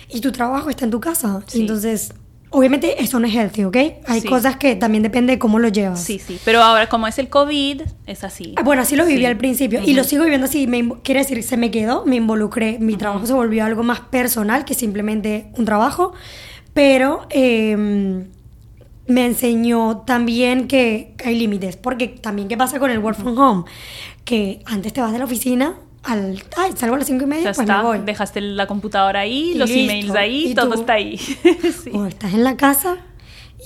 [0.09, 1.41] Y tu trabajo está en tu casa.
[1.47, 1.61] Sí.
[1.61, 2.13] Entonces,
[2.55, 3.77] obviamente eso no es healthy, ¿ok?
[4.07, 4.29] Hay Sí.
[4.29, 6.03] cosas que también depende de cómo lo llevas.
[6.03, 6.39] Sí, sí.
[6.45, 8.55] Pero ahora, como es el COVID, es así.
[8.57, 9.27] Ah, Bueno, así lo viví Sí.
[9.27, 10.67] al principio y lo sigo viviendo así.
[10.67, 12.79] Me, quiere decir, se me quedó, me involucré.
[12.79, 16.13] Mi trabajo se volvió algo más personal que simplemente un trabajo.
[16.73, 17.77] Pero eh,
[19.07, 21.77] me enseñó también que hay límites.
[21.77, 23.65] Porque también, ¿qué pasa con el work from home?
[24.25, 26.43] Que antes te vas de la oficina al.
[26.57, 27.79] Ay, salgo a las cinco y media, Ya pues está.
[27.79, 27.99] me voy.
[28.05, 29.85] Dejaste la computadora ahí, Y los listo.
[29.93, 30.81] emails ahí, ¿Y todo tú?
[30.81, 31.17] está ahí.
[31.83, 31.91] Sí.
[31.93, 32.97] O estás en la casa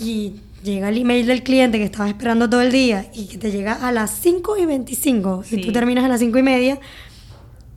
[0.01, 3.51] y llega el email del cliente que estabas esperando todo el día y que te
[3.51, 5.61] llega a las 5 y 25 y Sí.
[5.61, 6.79] tú terminas a las 5 y media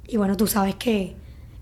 [0.08, 1.15] y bueno, tú sabes que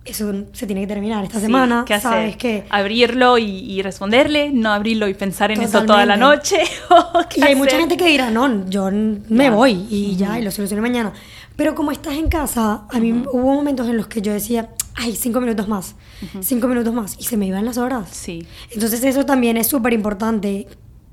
[0.06, 2.12] eso se tiene que terminar esta Sí, semana, ¿qué hacer?
[2.12, 2.64] sabes que...
[2.72, 6.58] Abrirlo y, y responderle, no abrirlo y pensar en eso toda la Totalmente.
[6.58, 6.58] noche.
[7.36, 7.82] Y hay mucha hacer.
[7.82, 9.52] gente que dirá, no, yo me Ya.
[9.52, 11.14] voy y ya, y lo soluciono mañana.
[11.60, 15.14] Pero como estás en casa, a mí hubo momentos en los que yo decía, ay,
[15.14, 15.94] cinco minutos más,
[16.40, 18.08] cinco minutos más, y se me iban las horas.
[18.14, 18.48] Sí.
[18.72, 20.68] Entonces eso también es súper importante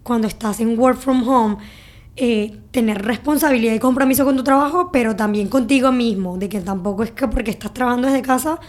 [0.04, 1.56] cuando estás en work from home,
[2.14, 7.02] eh, tener responsabilidad y compromiso con tu trabajo, pero también contigo mismo, de que tampoco
[7.02, 8.60] es que porque estás trabajando desde casa,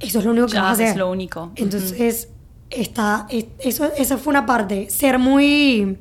[0.00, 0.88] eso es lo único que Ya, vas a hacer.
[0.88, 1.50] es lo único.
[1.56, 2.28] Entonces,
[2.68, 5.96] está, es- eso, esa fue una parte, ser muy...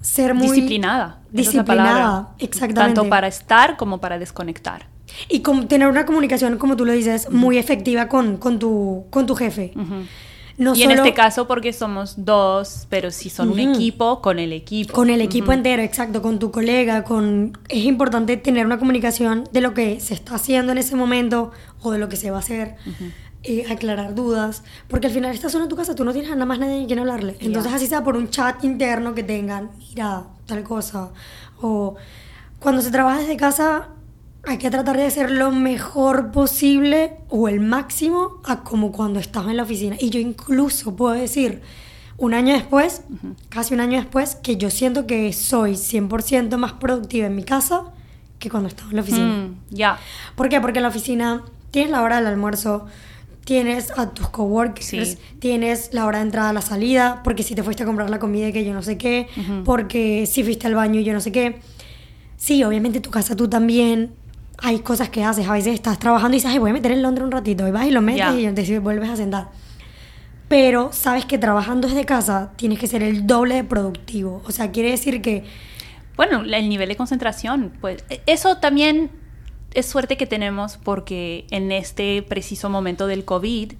[0.00, 0.48] Ser muy...
[0.48, 1.18] disciplinada.
[1.26, 2.94] es Disciplinada, exactamente.
[2.96, 4.86] Tanto para estar como para desconectar.
[5.28, 9.26] Y com- tener una comunicación, como tú lo dices, muy efectiva con, con, tu, con
[9.26, 9.72] tu jefe.
[10.56, 14.38] No y en solo- este caso porque somos dos, pero si son un equipo, con
[14.38, 14.92] el equipo.
[14.92, 19.60] Con el equipo entero, exacto, con tu colega, con es importante tener una comunicación de
[19.62, 22.40] lo que se está haciendo en ese momento o de lo que se va a
[22.40, 22.76] hacer,
[23.42, 26.44] eh, aclarar dudas, porque al final estás solo en tu casa, tú no tienes nada
[26.46, 27.36] más nadie a quien hablarle.
[27.40, 27.76] Entonces Ya.
[27.76, 31.10] así sea por un chat interno que tengan, mira, tal cosa,
[31.60, 31.94] o
[32.58, 33.88] cuando se trabaja desde casa
[34.46, 39.46] hay que tratar de hacer lo mejor posible o el máximo a como cuando estás
[39.48, 39.96] en la oficina.
[39.98, 41.60] Y yo incluso puedo decir,
[42.16, 43.02] un año después,
[43.48, 47.84] casi un año después, que yo siento que soy 100% más productiva en mi casa
[48.38, 49.26] que cuando estaba en la oficina.
[49.26, 49.98] Mm, ya.
[50.36, 50.60] ¿Por qué?
[50.60, 52.86] Porque en la oficina tienes la hora del almuerzo,
[53.44, 55.18] tienes a tus coworkers, Sí.
[55.38, 58.48] tienes la hora de entrada, la salida, porque si te fuiste a comprar la comida
[58.48, 59.26] y que yo no sé qué,
[59.64, 61.60] porque si fuiste al baño y yo no sé qué.
[62.36, 64.14] Sí, obviamente tu casa tú también.
[64.62, 67.00] Hay cosas que haces, a veces estás trabajando y dices, ay, voy a meter el
[67.02, 68.34] Londres un ratito, y vas y lo metes Ya.
[68.34, 69.48] y entonces vuelves a sentar.
[70.48, 74.42] Pero sabes que trabajando desde casa tienes que ser el doble de productivo.
[74.46, 75.44] O sea, quiere decir que
[76.16, 79.10] Bueno, el nivel de concentración, pues e- eso también
[79.74, 83.72] es suerte que tenemos porque en este preciso momento del COVID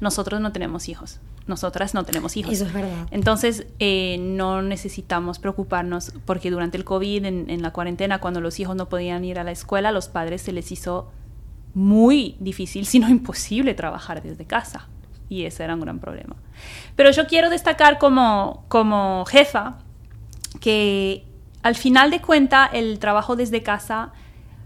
[0.00, 2.52] nosotros no tenemos hijos, nosotras no tenemos hijos.
[2.52, 3.06] eso es verdad.
[3.10, 8.60] Entonces, eh, no necesitamos preocuparnos porque durante el COVID, en, en la cuarentena, cuando los
[8.60, 11.10] hijos no podían ir a la escuela, a los padres se les hizo
[11.74, 14.88] muy difícil, si no imposible, trabajar desde casa.
[15.28, 16.36] Y ese era un gran problema.
[16.96, 19.78] Pero yo quiero destacar como, como jefa
[20.60, 21.24] que
[21.62, 24.12] al final de cuenta el trabajo desde casa,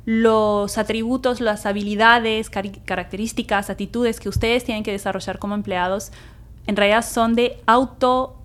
[0.04, 6.10] los atributos, las habilidades, características, actitudes que ustedes tienen que desarrollar como empleados,
[6.66, 8.36] en realidad son de auto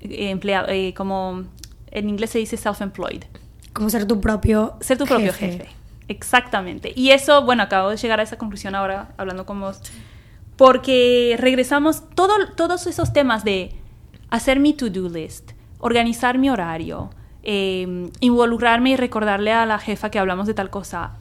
[0.00, 1.44] eh, empleado, eh, como
[1.90, 3.24] en inglés se dice self-employed,
[3.72, 5.68] Como ser tu propio ser tu propio jefe.
[6.08, 6.92] Exactamente.
[6.96, 9.80] Y eso, bueno, acabo de llegar a esa conclusión ahora hablando con vos,
[10.56, 13.72] porque regresamos todo, todos esos temas de
[14.28, 17.10] hacer mi to-do list, organizar mi horario,
[17.42, 21.12] eh, involucrarme y recordarle a la jefa que hablamos de tal cosa,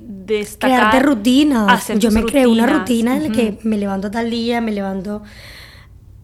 [0.00, 0.70] destacar.
[0.90, 1.68] Crearte rutinas.
[1.72, 5.22] hacer Yo me creé una rutina en la que me levanto tal día, me levanto,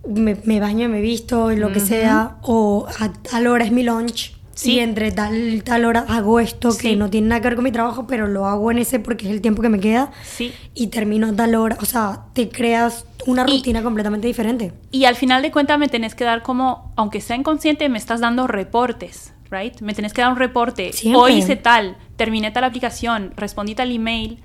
[0.09, 4.35] me, me baño, me visto, lo que sea, o a tal hora es mi lunch.
[4.57, 4.75] Sí.
[4.75, 7.73] Y entre tal tal hora hago esto que no tiene nada que ver con mi
[7.73, 10.13] trabajo, pero lo hago en ese porque es el tiempo que me queda.
[10.23, 10.53] Sí.
[10.75, 11.77] Y termino a tal hora.
[11.81, 14.73] O sea, te creas una Y- rutina completamente diferente.
[14.93, 18.21] Y al final de cuentas me tenés que dar como, aunque sea inconsciente, me estás
[18.21, 19.81] dando reportes, right?
[19.81, 20.93] Me tenés que dar un reporte.
[20.93, 21.21] Siempre.
[21.21, 24.43] Hoy hice tal, terminé tal aplicación, respondí tal email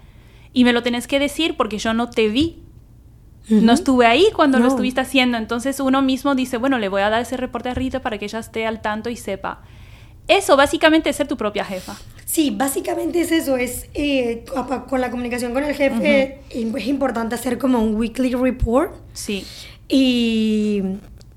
[0.54, 2.64] y me lo tenés que decir porque yo no te vi.
[3.50, 3.72] No Ujú.
[3.72, 4.70] estuve ahí cuando lo No.
[4.72, 5.38] estuviste haciendo.
[5.38, 8.26] Entonces uno mismo dice, bueno, le voy a dar ese reporte a Rita para que
[8.26, 9.62] ella esté al tanto y sepa.
[10.28, 11.96] Eso básicamente es ser tu propia jefa.
[12.26, 14.46] Sí, básicamente es eso, es eh,
[14.88, 19.44] con la comunicación con el jefe es importante hacer como un weekly report Sí.
[19.88, 20.84] y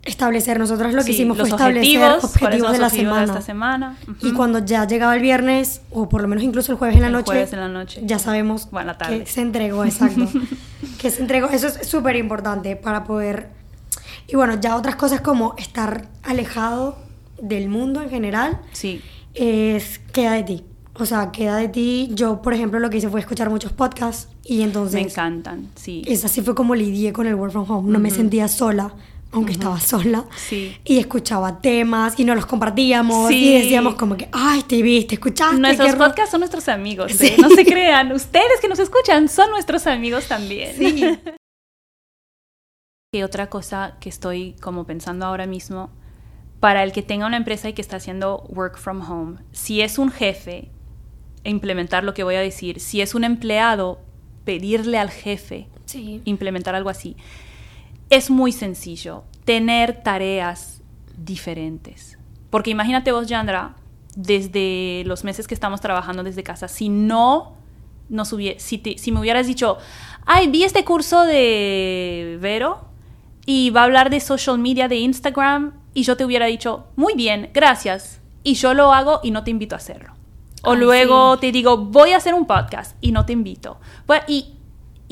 [0.04, 3.18] establecer, nosotros lo que Sí, hicimos fue establecer objetivos, objetivos, de la objetivos semana.
[3.20, 3.96] de esta semana.
[4.20, 4.36] Y Ujú.
[4.36, 7.12] cuando ya llegaba el viernes, o por lo menos incluso el jueves en la El
[7.12, 8.00] noche, jueves en la noche.
[8.04, 9.20] ya sabemos Bueno, tarde.
[9.24, 10.28] que se entregó, exacto.
[10.98, 13.50] que se entregó, eso es súper importante para poder...
[14.26, 16.96] Y bueno, ya otras cosas como estar alejado
[17.40, 19.00] del mundo en general, Sí.
[19.34, 20.64] es queda de ti.
[20.94, 22.10] O sea, queda de ti.
[22.12, 24.94] Yo, por ejemplo, lo que hice fue escuchar muchos podcasts y entonces...
[24.94, 26.02] Me encantan, sí.
[26.06, 27.90] Es así fue como lidié con el work from home.
[27.90, 28.94] No me sentía sola,
[29.32, 30.24] aunque estaba sola.
[30.36, 30.76] Sí.
[30.84, 33.48] Y escuchaba temas y nos los compartíamos Sí.
[33.48, 35.58] y decíamos como que, ay, te viste, escuchaste.
[35.58, 35.98] Nuestros qué ro-".
[36.04, 37.28] podcasts son nuestros amigos, Sí.
[37.28, 37.36] ¿eh?
[37.38, 38.12] no se crean.
[38.12, 40.76] Ustedes que nos escuchan son nuestros amigos también.
[40.76, 41.18] Sí.
[43.14, 45.90] Y otra cosa que estoy como pensando ahora mismo,
[46.60, 49.98] para el que tenga una empresa y que está haciendo work from home, si es
[49.98, 50.70] un jefe,
[51.44, 54.00] implementar lo que voy a decir, si es un empleado,
[54.46, 55.68] pedirle al jefe
[56.24, 57.16] implementar algo así.
[58.12, 60.82] Es muy sencillo tener tareas
[61.16, 62.18] diferentes.
[62.50, 63.74] Porque imagínate vos, Yandra,
[64.14, 67.54] desde los meses que estamos trabajando desde casa, si no
[68.10, 69.78] nos hubie- si, te- si me hubieras dicho,
[70.26, 72.84] ay, vi este curso de Vero
[73.46, 77.14] y va a hablar de social media, de Instagram, y yo te hubiera dicho, muy
[77.14, 80.12] bien, gracias, y yo lo hago y no te invito a hacerlo.
[80.62, 81.40] O Ay, luego sí.
[81.40, 83.78] te digo, voy a hacer un podcast y no te invito.
[84.04, 84.52] Pues, y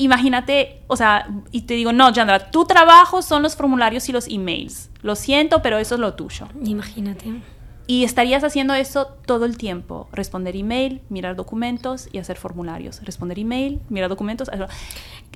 [0.03, 4.27] imagínate, o sea, y te digo, no, Yandra, tu trabajo son los formularios y los
[4.27, 4.89] emails.
[5.01, 6.47] Lo siento, pero eso es lo tuyo.
[6.63, 7.41] Imagínate.
[7.87, 10.07] Y estarías haciendo eso todo el tiempo.
[10.13, 13.01] Responder email, mirar documentos y hacer formularios.
[13.03, 14.49] Responder email, mirar documentos.
[14.49, 14.67] hacer-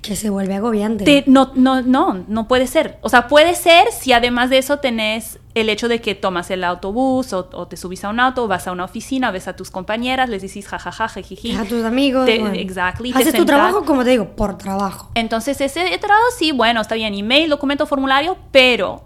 [0.02, 1.04] Que se vuelve agobiante.
[1.04, 3.00] Te- no, no, no, no puede ser.
[3.02, 6.64] O sea, puede ser si además de eso tenés el hecho de que tomas el
[6.64, 9.72] autobús o, o te subís a un auto, vas a una oficina, ves a tus
[9.72, 11.56] compañeras, les decís jajaja, jijiji.
[11.56, 12.26] A tus amigos.
[12.26, 12.54] Te- bueno.
[12.56, 15.10] exactly, Haces tu trabajo, como te digo, por trabajo.
[15.16, 19.04] Entonces, ese trabajo sí, bueno, está bien, email, documento, formulario, pero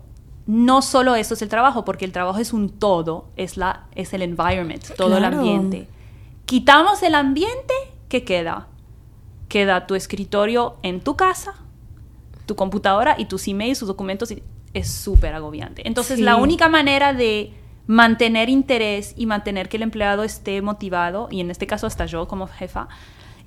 [0.51, 4.13] no solo eso es el trabajo, porque el trabajo es un todo, es, la, es
[4.15, 5.87] el environment, todo el ambiente.
[6.47, 7.73] Quitamos el ambiente,
[8.07, 8.65] ¿qué queda?
[9.47, 11.53] Queda tu escritorio en tu casa,
[12.47, 14.41] tu computadora y tus emails, tus documentos, y
[14.73, 15.87] es súper agobiante.
[15.87, 16.23] Entonces, Sí.
[16.23, 17.53] la única manera de
[17.85, 22.27] mantener interés y mantener que el empleado esté motivado, y en este caso hasta yo
[22.27, 22.87] como jefa,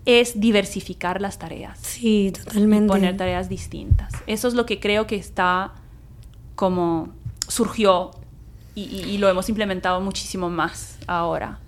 [0.04, 2.86] es diversificar las tareas Sí, y totalmente.
[2.86, 4.12] poner tareas distintas.
[4.28, 5.72] Eso es lo que creo que está
[6.54, 7.10] como
[7.48, 8.10] surgió
[8.74, 11.58] y, y, lo hemos implementado muchísimo más ahora.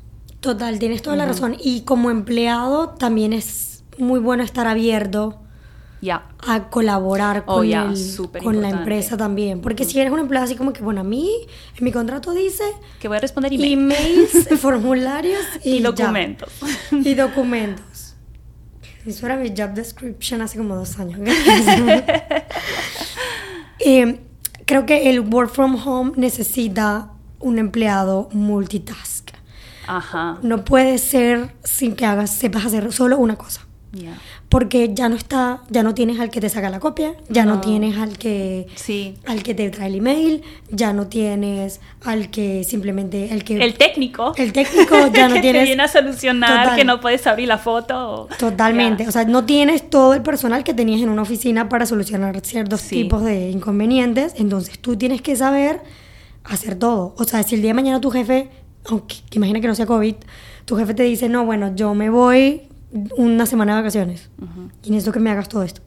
[0.41, 1.57] Total, tienes toda la razón.
[1.63, 5.45] Y como empleado también es muy bueno estar abierto
[6.13, 9.61] a colaborar oh, con, con la empresa también.
[9.61, 11.31] Porque si eres un empleado así como que, bueno, a mí
[11.77, 12.65] en mi contrato dice...
[13.01, 16.53] Que voy a responder emails, formularios y, documentos.
[16.91, 18.17] Y documentos.
[19.07, 21.21] Eso era mi job description hace como dos años.
[23.81, 24.21] eh,
[24.67, 29.31] creo que el work from home necesita un empleado multitask.
[29.87, 30.39] Ajá.
[30.43, 33.67] No puede ser sin que hagas, sepas hacer solo una cosa.
[34.49, 37.61] Porque ya no está, ya no tienes al que te saca la copia, ya no,
[37.61, 39.17] tienes al que sí.
[39.27, 43.75] al que te trae el email, ya no tienes al que simplemente el que el
[43.75, 47.49] técnico, el técnico ya no que tienes te viene a solucionar que no puedes abrir
[47.49, 48.29] la foto.
[48.39, 52.41] Totalmente, o sea, no tienes todo el personal que tenías en una oficina para solucionar
[52.41, 55.81] ciertos tipos de inconvenientes, entonces tú tienes que saber
[56.45, 57.15] hacer todo.
[57.19, 58.51] O sea, si el día de mañana tu jefe,
[58.87, 60.15] aunque imagina que no sea COVID,
[60.65, 62.63] tu jefe te dice, no, bueno, yo me voy
[63.17, 64.31] una semana de vacaciones
[64.83, 65.83] y necesito que me hagas todo esto.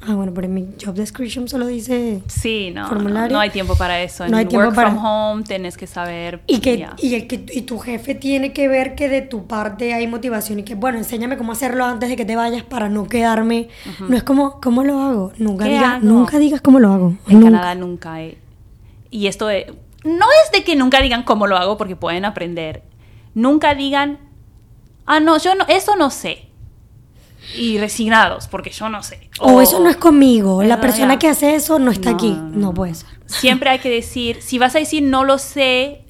[0.00, 3.34] Ah, bueno, pero en mi job description solo dice sí, no, formulario.
[3.34, 4.24] No, hay tiempo para eso.
[4.24, 4.90] En no hay tiempo work para...
[4.92, 6.40] from home tenés que saber.
[6.46, 9.94] Y que, y, el que y tu jefe tiene que ver que de tu parte
[9.94, 13.08] hay motivación y que, bueno, enséñame cómo hacerlo antes de que te vayas para no
[13.08, 13.68] quedarme.
[14.08, 15.32] No es como, ¿cómo lo hago?
[15.36, 17.14] Nunca, digas, nunca digas cómo lo hago.
[17.26, 18.38] En Canadá nunca hay.
[19.10, 22.84] Y esto de, no es de que nunca digan cómo lo hago porque pueden aprender.
[23.34, 24.18] Nunca digan,
[25.08, 26.44] ah, no, yo no, eso no sé.
[27.56, 29.30] Y resignados, porque yo no sé.
[29.40, 32.38] O, eso no es conmigo, la persona que hace eso no está aquí.
[32.52, 33.08] No, puede ser.
[33.26, 36.04] Siempre hay que decir, si vas a decir no lo sé,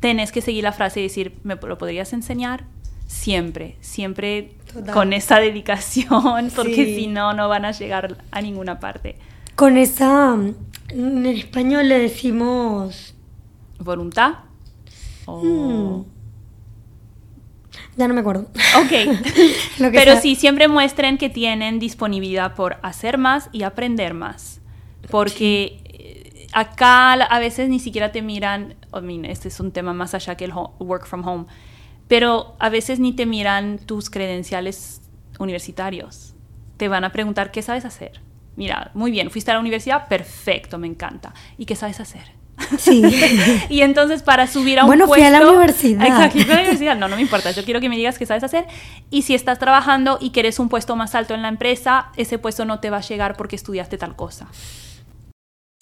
[0.00, 2.64] tenés que seguir la frase y decir, ¿me lo podrías enseñar?
[3.06, 4.54] Siempre, siempre
[4.92, 9.16] con esa dedicación, porque si no, no van a llegar a ninguna parte.
[9.56, 10.36] Con esa,
[10.88, 13.14] en español le decimos...
[13.78, 14.34] ¿Voluntad?
[15.24, 16.04] O...
[18.00, 18.46] Ya no me acuerdo.
[18.78, 19.12] Ok.
[19.92, 24.62] Pero sí, siempre muestren que tienen disponibilidad por hacer más y aprender más.
[25.10, 29.92] Porque eh, acá a veces ni siquiera te miran, I mean, este es un tema
[29.92, 31.44] más allá que el work from home,
[32.08, 35.02] pero a veces ni te miran tus credenciales
[35.38, 36.34] universitarios.
[36.78, 38.22] Te van a preguntar qué sabes hacer.
[38.56, 41.34] Mira, muy bien, fuiste a la universidad, perfecto, me encanta.
[41.58, 42.39] ¿Y qué sabes hacer?
[42.78, 43.02] Sí.
[43.68, 45.22] y entonces para subir a un bueno, puesto...
[45.22, 46.06] Bueno, fui a la universidad.
[46.06, 46.96] Exacto, fui a la universidad.
[46.96, 47.50] No, no me importa.
[47.50, 48.66] Yo quiero que me digas qué sabes hacer.
[49.10, 52.64] Y si estás trabajando y quieres un puesto más alto en la empresa, ese puesto
[52.64, 54.48] no te va a llegar porque estudiaste tal cosa.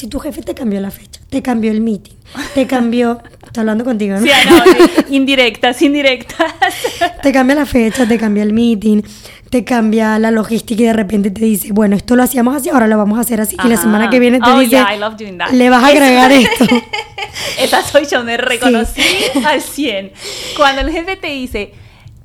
[0.01, 2.15] Si tu jefe te cambió la fecha, te cambió el meeting,
[2.55, 3.21] te cambió...
[3.45, 4.23] Estoy hablando contigo, ¿no?
[4.23, 6.55] Sí, no, indirectas, indirectas.
[7.23, 9.03] te cambia la fecha, te cambia el meeting,
[9.51, 12.87] te cambia la logística y de repente te dice, bueno, esto lo hacíamos así, ahora
[12.87, 13.57] lo vamos a hacer así.
[13.65, 15.51] Y la semana que viene te oh, dice, yeah, I love doing that.
[15.51, 16.67] le vas a agregar esto.
[17.59, 19.03] Esa soy yo, me reconocí
[19.47, 20.13] al 100.
[20.57, 21.73] Cuando el jefe te dice,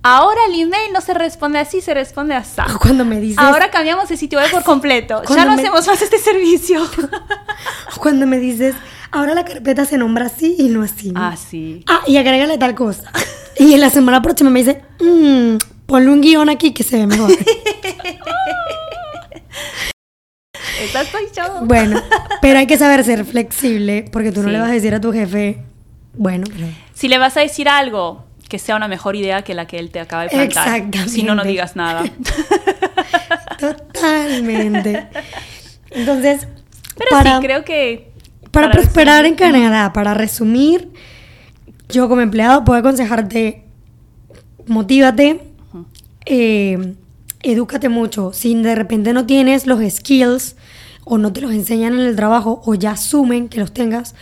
[0.01, 2.61] ahora el email no se responde así, se responde así.
[2.81, 3.39] Cuando me dices...
[3.39, 5.21] Ahora cambiamos el sitio web por completo.
[5.29, 6.81] Ya no hacemos más este servicio.
[7.99, 8.75] Cuando me dices,
[9.11, 11.13] ahora la carpeta se nombra así y no así.
[11.15, 11.85] Ah, sí.
[11.87, 13.11] Ah, y agrégale tal cosa.
[13.57, 15.57] Y en la semana próxima me dice, mmm,
[15.93, 17.29] ponle un guion aquí que se ve mejor.
[20.81, 21.65] Esa soy yo.
[21.65, 22.01] Bueno,
[22.41, 25.13] pero hay que saber ser flexible porque tú no le vas a decir a tu
[25.13, 25.59] jefe,
[26.15, 26.65] bueno, pero...
[26.95, 29.91] Si le vas a decir algo, que sea una mejor idea que la que él
[29.91, 30.67] te acaba de plantar.
[30.67, 31.09] Exactamente.
[31.09, 32.01] Si no, no digas nada.
[33.59, 35.09] Totalmente.
[35.91, 36.47] Entonces,
[36.97, 38.11] pero sí, creo que...
[38.49, 40.91] Para, prosperar en Canadá, para resumir,
[41.89, 43.65] yo como empleado puedo aconsejarte,
[44.65, 45.52] motívate,
[46.25, 46.95] eh,
[47.41, 48.33] edúcate mucho.
[48.33, 50.55] Si de repente no tienes los skills
[51.05, 54.15] o no te los enseñan en el trabajo o ya asumen que los tengas,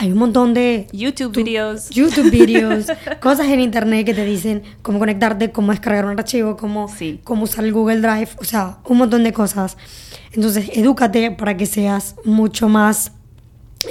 [0.00, 2.86] hay un montón de YouTube videos, YouTube videos,
[3.20, 6.88] cosas en internet que te dicen cómo conectarte, cómo descargar un archivo, cómo,
[7.24, 9.76] cómo usar el Google Drive, o sea, un montón de cosas.
[10.32, 13.10] Entonces, edúcate para que seas mucho más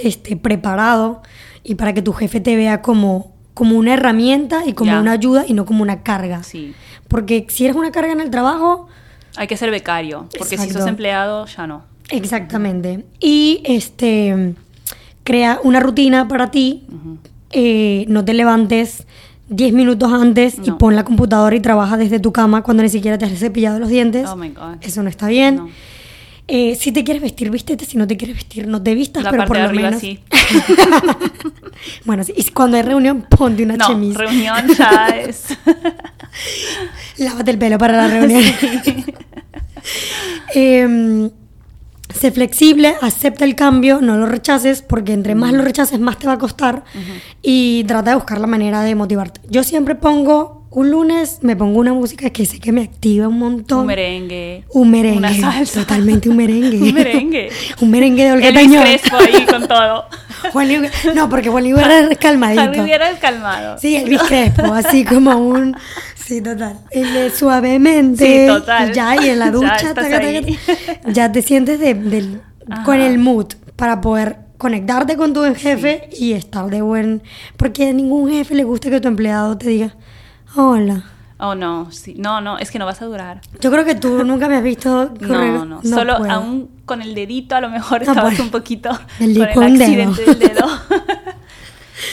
[0.02, 1.24] este, preparado
[1.62, 5.44] y para que tu jefe te vea como, como una herramienta y como una ayuda
[5.46, 6.42] y no como una carga.
[6.42, 6.74] Sí.
[7.08, 8.88] Porque si eres una carga en el trabajo...
[9.36, 11.84] Hay que ser becario, porque si sos empleado ya no.
[12.10, 13.06] Exactamente.
[13.20, 14.56] Y este
[15.24, 16.86] crea una rutina para ti,
[17.52, 19.06] eh, no te levantes
[19.50, 23.18] 10 minutos antes y pon la computadora y trabaja desde tu cama cuando ni siquiera
[23.18, 24.28] te has cepillado los dientes.
[24.28, 24.78] Oh my God.
[24.82, 25.62] Eso no está bien.
[26.50, 27.86] Eh, si te quieres vestir, vístete.
[27.86, 30.00] Si no te quieres vestir, no te vistas, pero por lo menos.
[30.00, 30.20] Sí.
[32.06, 32.34] bueno, sí.
[32.36, 34.18] Y cuando hay reunión, ponte una no, chemise.
[34.18, 35.48] reunión ya es.
[37.18, 38.44] Lávate el pelo para la reunión.
[40.54, 41.30] Em,
[42.14, 46.28] sé flexible, acepta el cambio, no lo rechaces, porque entre más lo rechaces, más te
[46.28, 46.84] va a costar.
[47.42, 49.42] Y trata de buscar la manera de motivarte.
[49.50, 53.40] Yo siempre pongo, un lunes me pongo una música que sé que me activa un
[53.40, 53.80] montón.
[53.82, 54.66] Un merengue.
[54.72, 55.18] Un merengue.
[55.18, 55.82] Una salsa.
[55.82, 56.78] Totalmente un merengue.
[56.82, 57.50] un merengue.
[57.82, 58.84] un merengue de Olga Tañón.
[58.84, 60.06] Crespo ahí con todo.
[60.52, 62.86] Juan Luis- no, porque Juan Luis es calmadito.
[62.86, 63.78] Era el calmado.
[63.80, 65.76] Sí, Elvis Crespo, así como un...
[66.16, 66.78] Sí, total.
[66.92, 68.26] El suavemente.
[68.42, 68.90] Sí, total.
[68.90, 70.22] y Ya, y en la Ya ducha, estás taca,
[71.12, 72.42] ya te sientes de- del-
[72.84, 73.48] con el mood
[73.78, 77.24] para poder conectarte con tu jefe y estar de buen...
[77.56, 79.96] Porque a ningún jefe le gusta que tu empleado te diga,
[80.56, 81.04] hola.
[81.40, 82.16] Oh, no, sí.
[82.18, 83.42] No, no, es que no vas a durar.
[83.62, 85.54] Yo creo que tú nunca me has visto correr.
[85.54, 86.32] No, no, solo puedo.
[86.32, 88.90] aún con el dedito a lo mejor No estabas un poquito
[89.20, 89.84] El con el dedo.
[89.84, 90.68] accidente del dedo.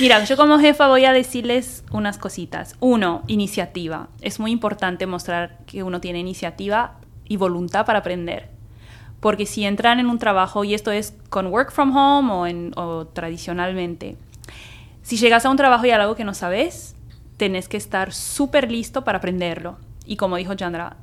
[0.01, 2.76] Mira, yo como jefa voy a decirles unas cositas.
[2.80, 4.09] Uno, iniciativa.
[4.20, 6.95] Es muy importante mostrar que uno tiene iniciativa
[7.26, 8.51] y voluntad para aprender.
[9.20, 12.72] Porque si entran en un trabajo, y esto es con work from home o, en,
[12.76, 14.16] o tradicionalmente,
[15.03, 16.93] si llegas a un trabajo y hay algo que no sabes,
[17.37, 19.78] tenés que estar súper listo para aprenderlo.
[20.07, 20.97] Y como dijo Chandra,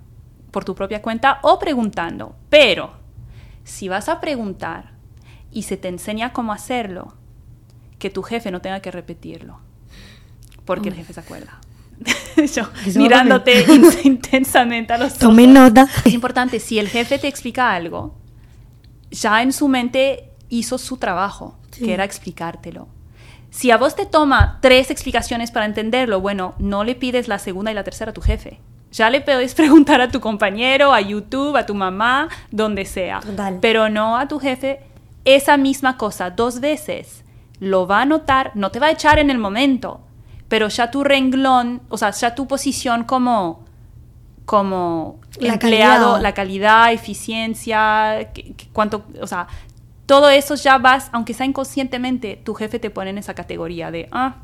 [0.52, 2.36] por tu propia cuenta o preguntando.
[2.50, 2.94] Pero
[3.64, 4.92] si vas a preguntar
[5.52, 7.14] y se te enseña cómo hacerlo,
[8.00, 9.60] que tu jefe no tenga que repetirlo.
[10.66, 11.60] Porque el jefe se acuerda.
[12.56, 12.64] Yo
[12.96, 13.66] mirándote
[14.04, 15.20] intensamente a los ojos.
[15.20, 15.88] Tomen nota.
[16.06, 18.16] Es importante, si el jefe te explica algo,
[19.12, 21.86] ya en su mente hizo su trabajo, Sí.
[21.86, 22.88] que era explicártelo.
[23.52, 27.70] Si a vos te toma tres explicaciones para entenderlo, bueno, no le pides la segunda
[27.70, 28.60] y la tercera a tu jefe.
[28.92, 33.20] Ya le puedes preguntar a tu compañero, a YouTube, a tu mamá, donde sea.
[33.20, 33.60] Total.
[33.62, 34.80] Pero no a tu jefe
[35.26, 37.24] esa misma cosa dos veces.
[37.60, 40.00] Lo va a notar, no te va a echar en el momento,
[40.48, 43.66] pero ya tu renglón, o sea, ya tu posición como
[44.46, 46.22] como La empleado, calidad.
[46.22, 48.32] la calidad, eficiencia,
[48.74, 49.48] cuánto, o sea,
[50.12, 54.10] todo eso ya vas, aunque sea inconscientemente, tu jefe te pone en esa categoría de,
[54.12, 54.36] ah,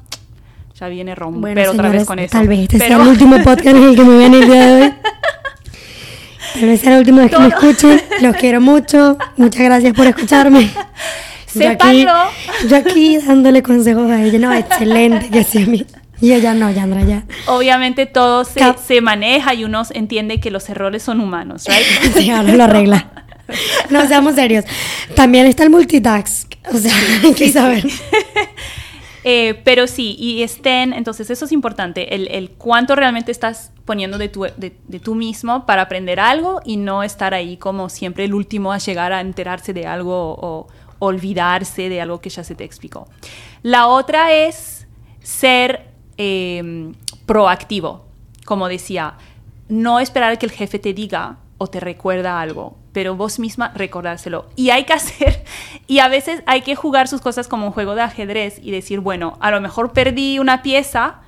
[0.79, 2.31] ya viene romper Bueno, otra vez con eso.
[2.37, 4.65] tal vez este Pero- sea el último podcast en el que me vean el día
[4.65, 4.93] de hoy.
[6.53, 8.01] Tal vez sea la última vez que me escuchen.
[8.21, 9.17] Los quiero mucho.
[9.35, 10.61] Muchas gracias por escucharme.
[11.53, 12.13] Yo aquí, Sépanlo.
[12.67, 14.39] yo aquí dándole consejos a ella.
[14.39, 15.85] No, excelente que sí a mí.
[16.19, 17.25] Y ella no, Yandra, ya.
[17.47, 22.13] Obviamente todo se, Cap- se maneja y uno entiende que los errores son humanos, ¿right?
[22.17, 23.16] Sí, ahora lo arregla.
[23.89, 24.65] No, seamos serios.
[25.15, 26.53] También está el multitask.
[26.73, 26.93] O sea,
[27.23, 27.85] hay que saber.
[29.29, 34.17] Eh, pero sí, y estén, entonces eso es importante, el, el cuánto realmente estás poniendo
[34.17, 38.23] de, tu, de, de tú mismo para aprender algo y no estar ahí como siempre
[38.23, 40.67] el último a llegar a enterarse de algo o
[40.99, 43.09] olvidarse de algo que ya se te explicó.
[43.63, 44.87] La otra es
[45.21, 46.93] ser eh,
[47.25, 48.05] proactivo,
[48.45, 49.15] como decía,
[49.67, 53.71] no esperar a que el jefe te diga o te recuerda algo, pero vos misma
[53.75, 54.47] recordárselo.
[54.55, 55.43] Y hay que hacer,
[55.87, 59.01] y a veces hay que jugar sus cosas como un juego de ajedrez y decir,
[59.01, 61.21] bueno, a lo mejor perdí una pieza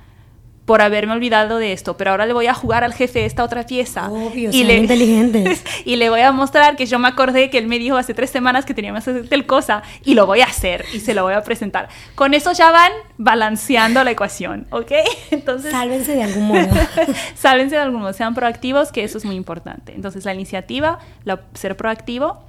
[0.70, 3.66] por haberme olvidado de esto, pero ahora le voy a jugar al jefe esta otra
[3.66, 4.08] pieza.
[4.08, 5.64] Obvio, y le, inteligentes.
[5.84, 8.30] y le voy a mostrar que yo me acordé que él me dijo hace tres
[8.30, 11.24] semanas que teníamos que hacer tal cosa y lo voy a hacer y se lo
[11.24, 11.88] voy a presentar.
[12.14, 14.92] Con eso ya van balanceando la ecuación, ¿ok?
[15.32, 16.68] Entonces, Sálvense de algún modo.
[17.34, 19.92] Sálvense de algún modo, sean proactivos, que eso es muy importante.
[19.92, 22.44] Entonces, la iniciativa, la- ser proactivo.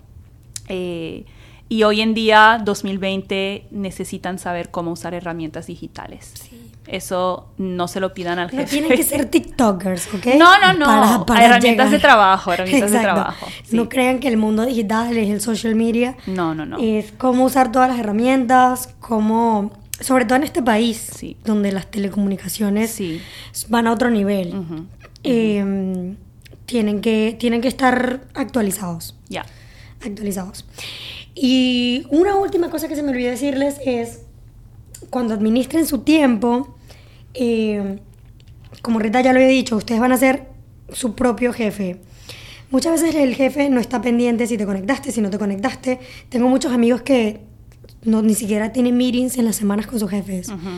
[0.68, 1.26] eh,
[1.70, 6.34] y hoy en día, 2020, necesitan saber cómo usar herramientas digitales.
[6.88, 8.72] Eso no se lo pidan al No jefe.
[8.72, 10.26] tienen que ser TikTokers, ¿ok?
[10.38, 11.26] No, no, no.
[11.38, 13.76] Herramientas de trabajo, herramientas de trabajo, sí.
[13.76, 16.18] No crean que el mundo digital es el social media.
[16.26, 16.78] No, no, no.
[16.80, 21.38] Es cómo usar todas las herramientas, cómo, sobre todo en este país, Sí.
[21.46, 23.22] donde las telecomunicaciones Sí.
[23.70, 24.54] van a otro nivel.
[25.24, 26.16] Eh,
[26.66, 29.16] tienen, que, tienen que estar actualizados.
[29.30, 29.46] Ya.
[30.04, 30.66] Actualizados.
[31.36, 34.22] Y una última cosa que se me olvidó decirles es,
[35.10, 36.76] cuando administren su tiempo,
[37.34, 38.00] eh,
[38.82, 40.48] como Rita ya lo había dicho, ustedes van a ser
[40.94, 41.98] su propio jefe.
[42.70, 46.00] Muchas veces el jefe no está pendiente si te conectaste, si no te conectaste.
[46.30, 47.42] Tengo muchos amigos que
[48.04, 50.48] no, ni siquiera tienen meetings en las semanas con sus jefes.
[50.48, 50.70] Ujú.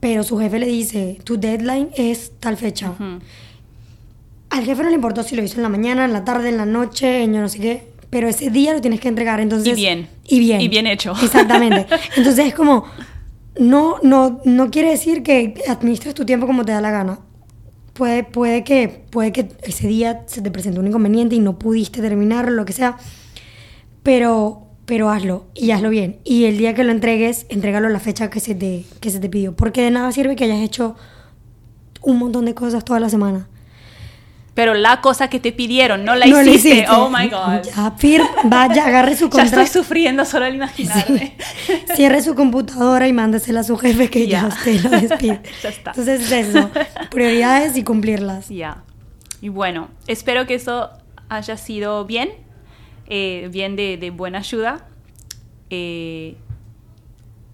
[0.00, 2.90] Pero su jefe le dice, tu deadline es tal fecha.
[2.90, 3.20] Ujú.
[4.50, 6.56] Al jefe no le importó si lo hizo en la mañana, en la tarde, en
[6.56, 9.72] la noche, en yo no sé qué, pero ese día lo tienes que entregar, entonces...
[9.72, 10.08] Y bien.
[10.26, 10.60] Y bien.
[10.60, 11.14] Y bien hecho.
[11.22, 11.86] Exactamente.
[12.16, 12.84] Entonces es como,
[13.58, 17.20] no, no, no quiere decir que administres tu tiempo como te da la gana.
[17.94, 22.00] Puede, puede, que, puede que ese día se te presentó un inconveniente y no pudiste
[22.00, 22.96] terminarlo, lo que sea,
[24.02, 26.18] pero, pero hazlo y hazlo bien.
[26.24, 29.20] Y el día que lo entregues, entrégalo a la fecha que se te, que se
[29.20, 30.96] te pidió, porque de nada sirve que hayas hecho
[32.02, 33.48] un montón de cosas toda la semana.
[34.54, 36.86] Pero la cosa que te pidieron, no la hiciste.
[36.90, 37.62] Oh my God.
[37.64, 39.50] Ya, Fir, vaya, agarre su contrato.
[39.56, 41.36] Ya estoy sufriendo solo al imaginarme.
[41.94, 45.40] Cierre su computadora y mándesela a su jefe que ya usted lo despide.
[45.62, 45.90] ya está.
[45.90, 46.70] Entonces es eso.
[47.10, 48.48] Prioridades y cumplirlas.
[48.48, 48.82] Ya.
[49.40, 50.90] Y bueno, espero que eso
[51.28, 52.30] haya sido bien.
[53.06, 54.86] Eh, bien de, de, buena ayuda.
[55.70, 56.36] Eh,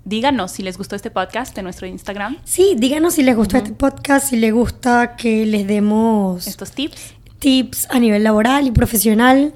[0.07, 2.39] díganos si les gustó este podcast de nuestro Instagram.
[2.45, 7.15] Sí, díganos si les gustó este podcast, si les gusta que les demos estos tips.
[7.41, 9.53] Tips a nivel laboral y profesional.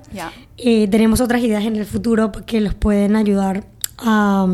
[0.58, 3.64] Eh, tenemos otras ideas en el futuro que los pueden ayudar
[3.96, 4.46] a,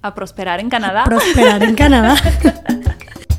[0.00, 1.04] a prosperar en Canadá.
[1.04, 2.16] prosperar en Canadá.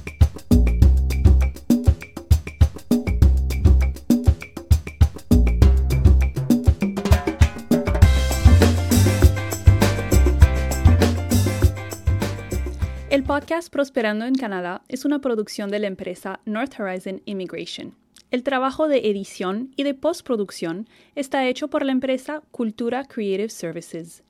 [13.21, 17.93] El podcast Prosperando en Canadá es una producción de la empresa North Horizon Immigration.
[18.31, 24.23] El trabajo de edición y de postproducción está hecho por la empresa Cultura Creative Services.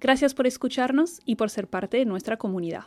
[0.00, 2.84] Gracias por escucharnos y por ser parte de nuestra comunidad.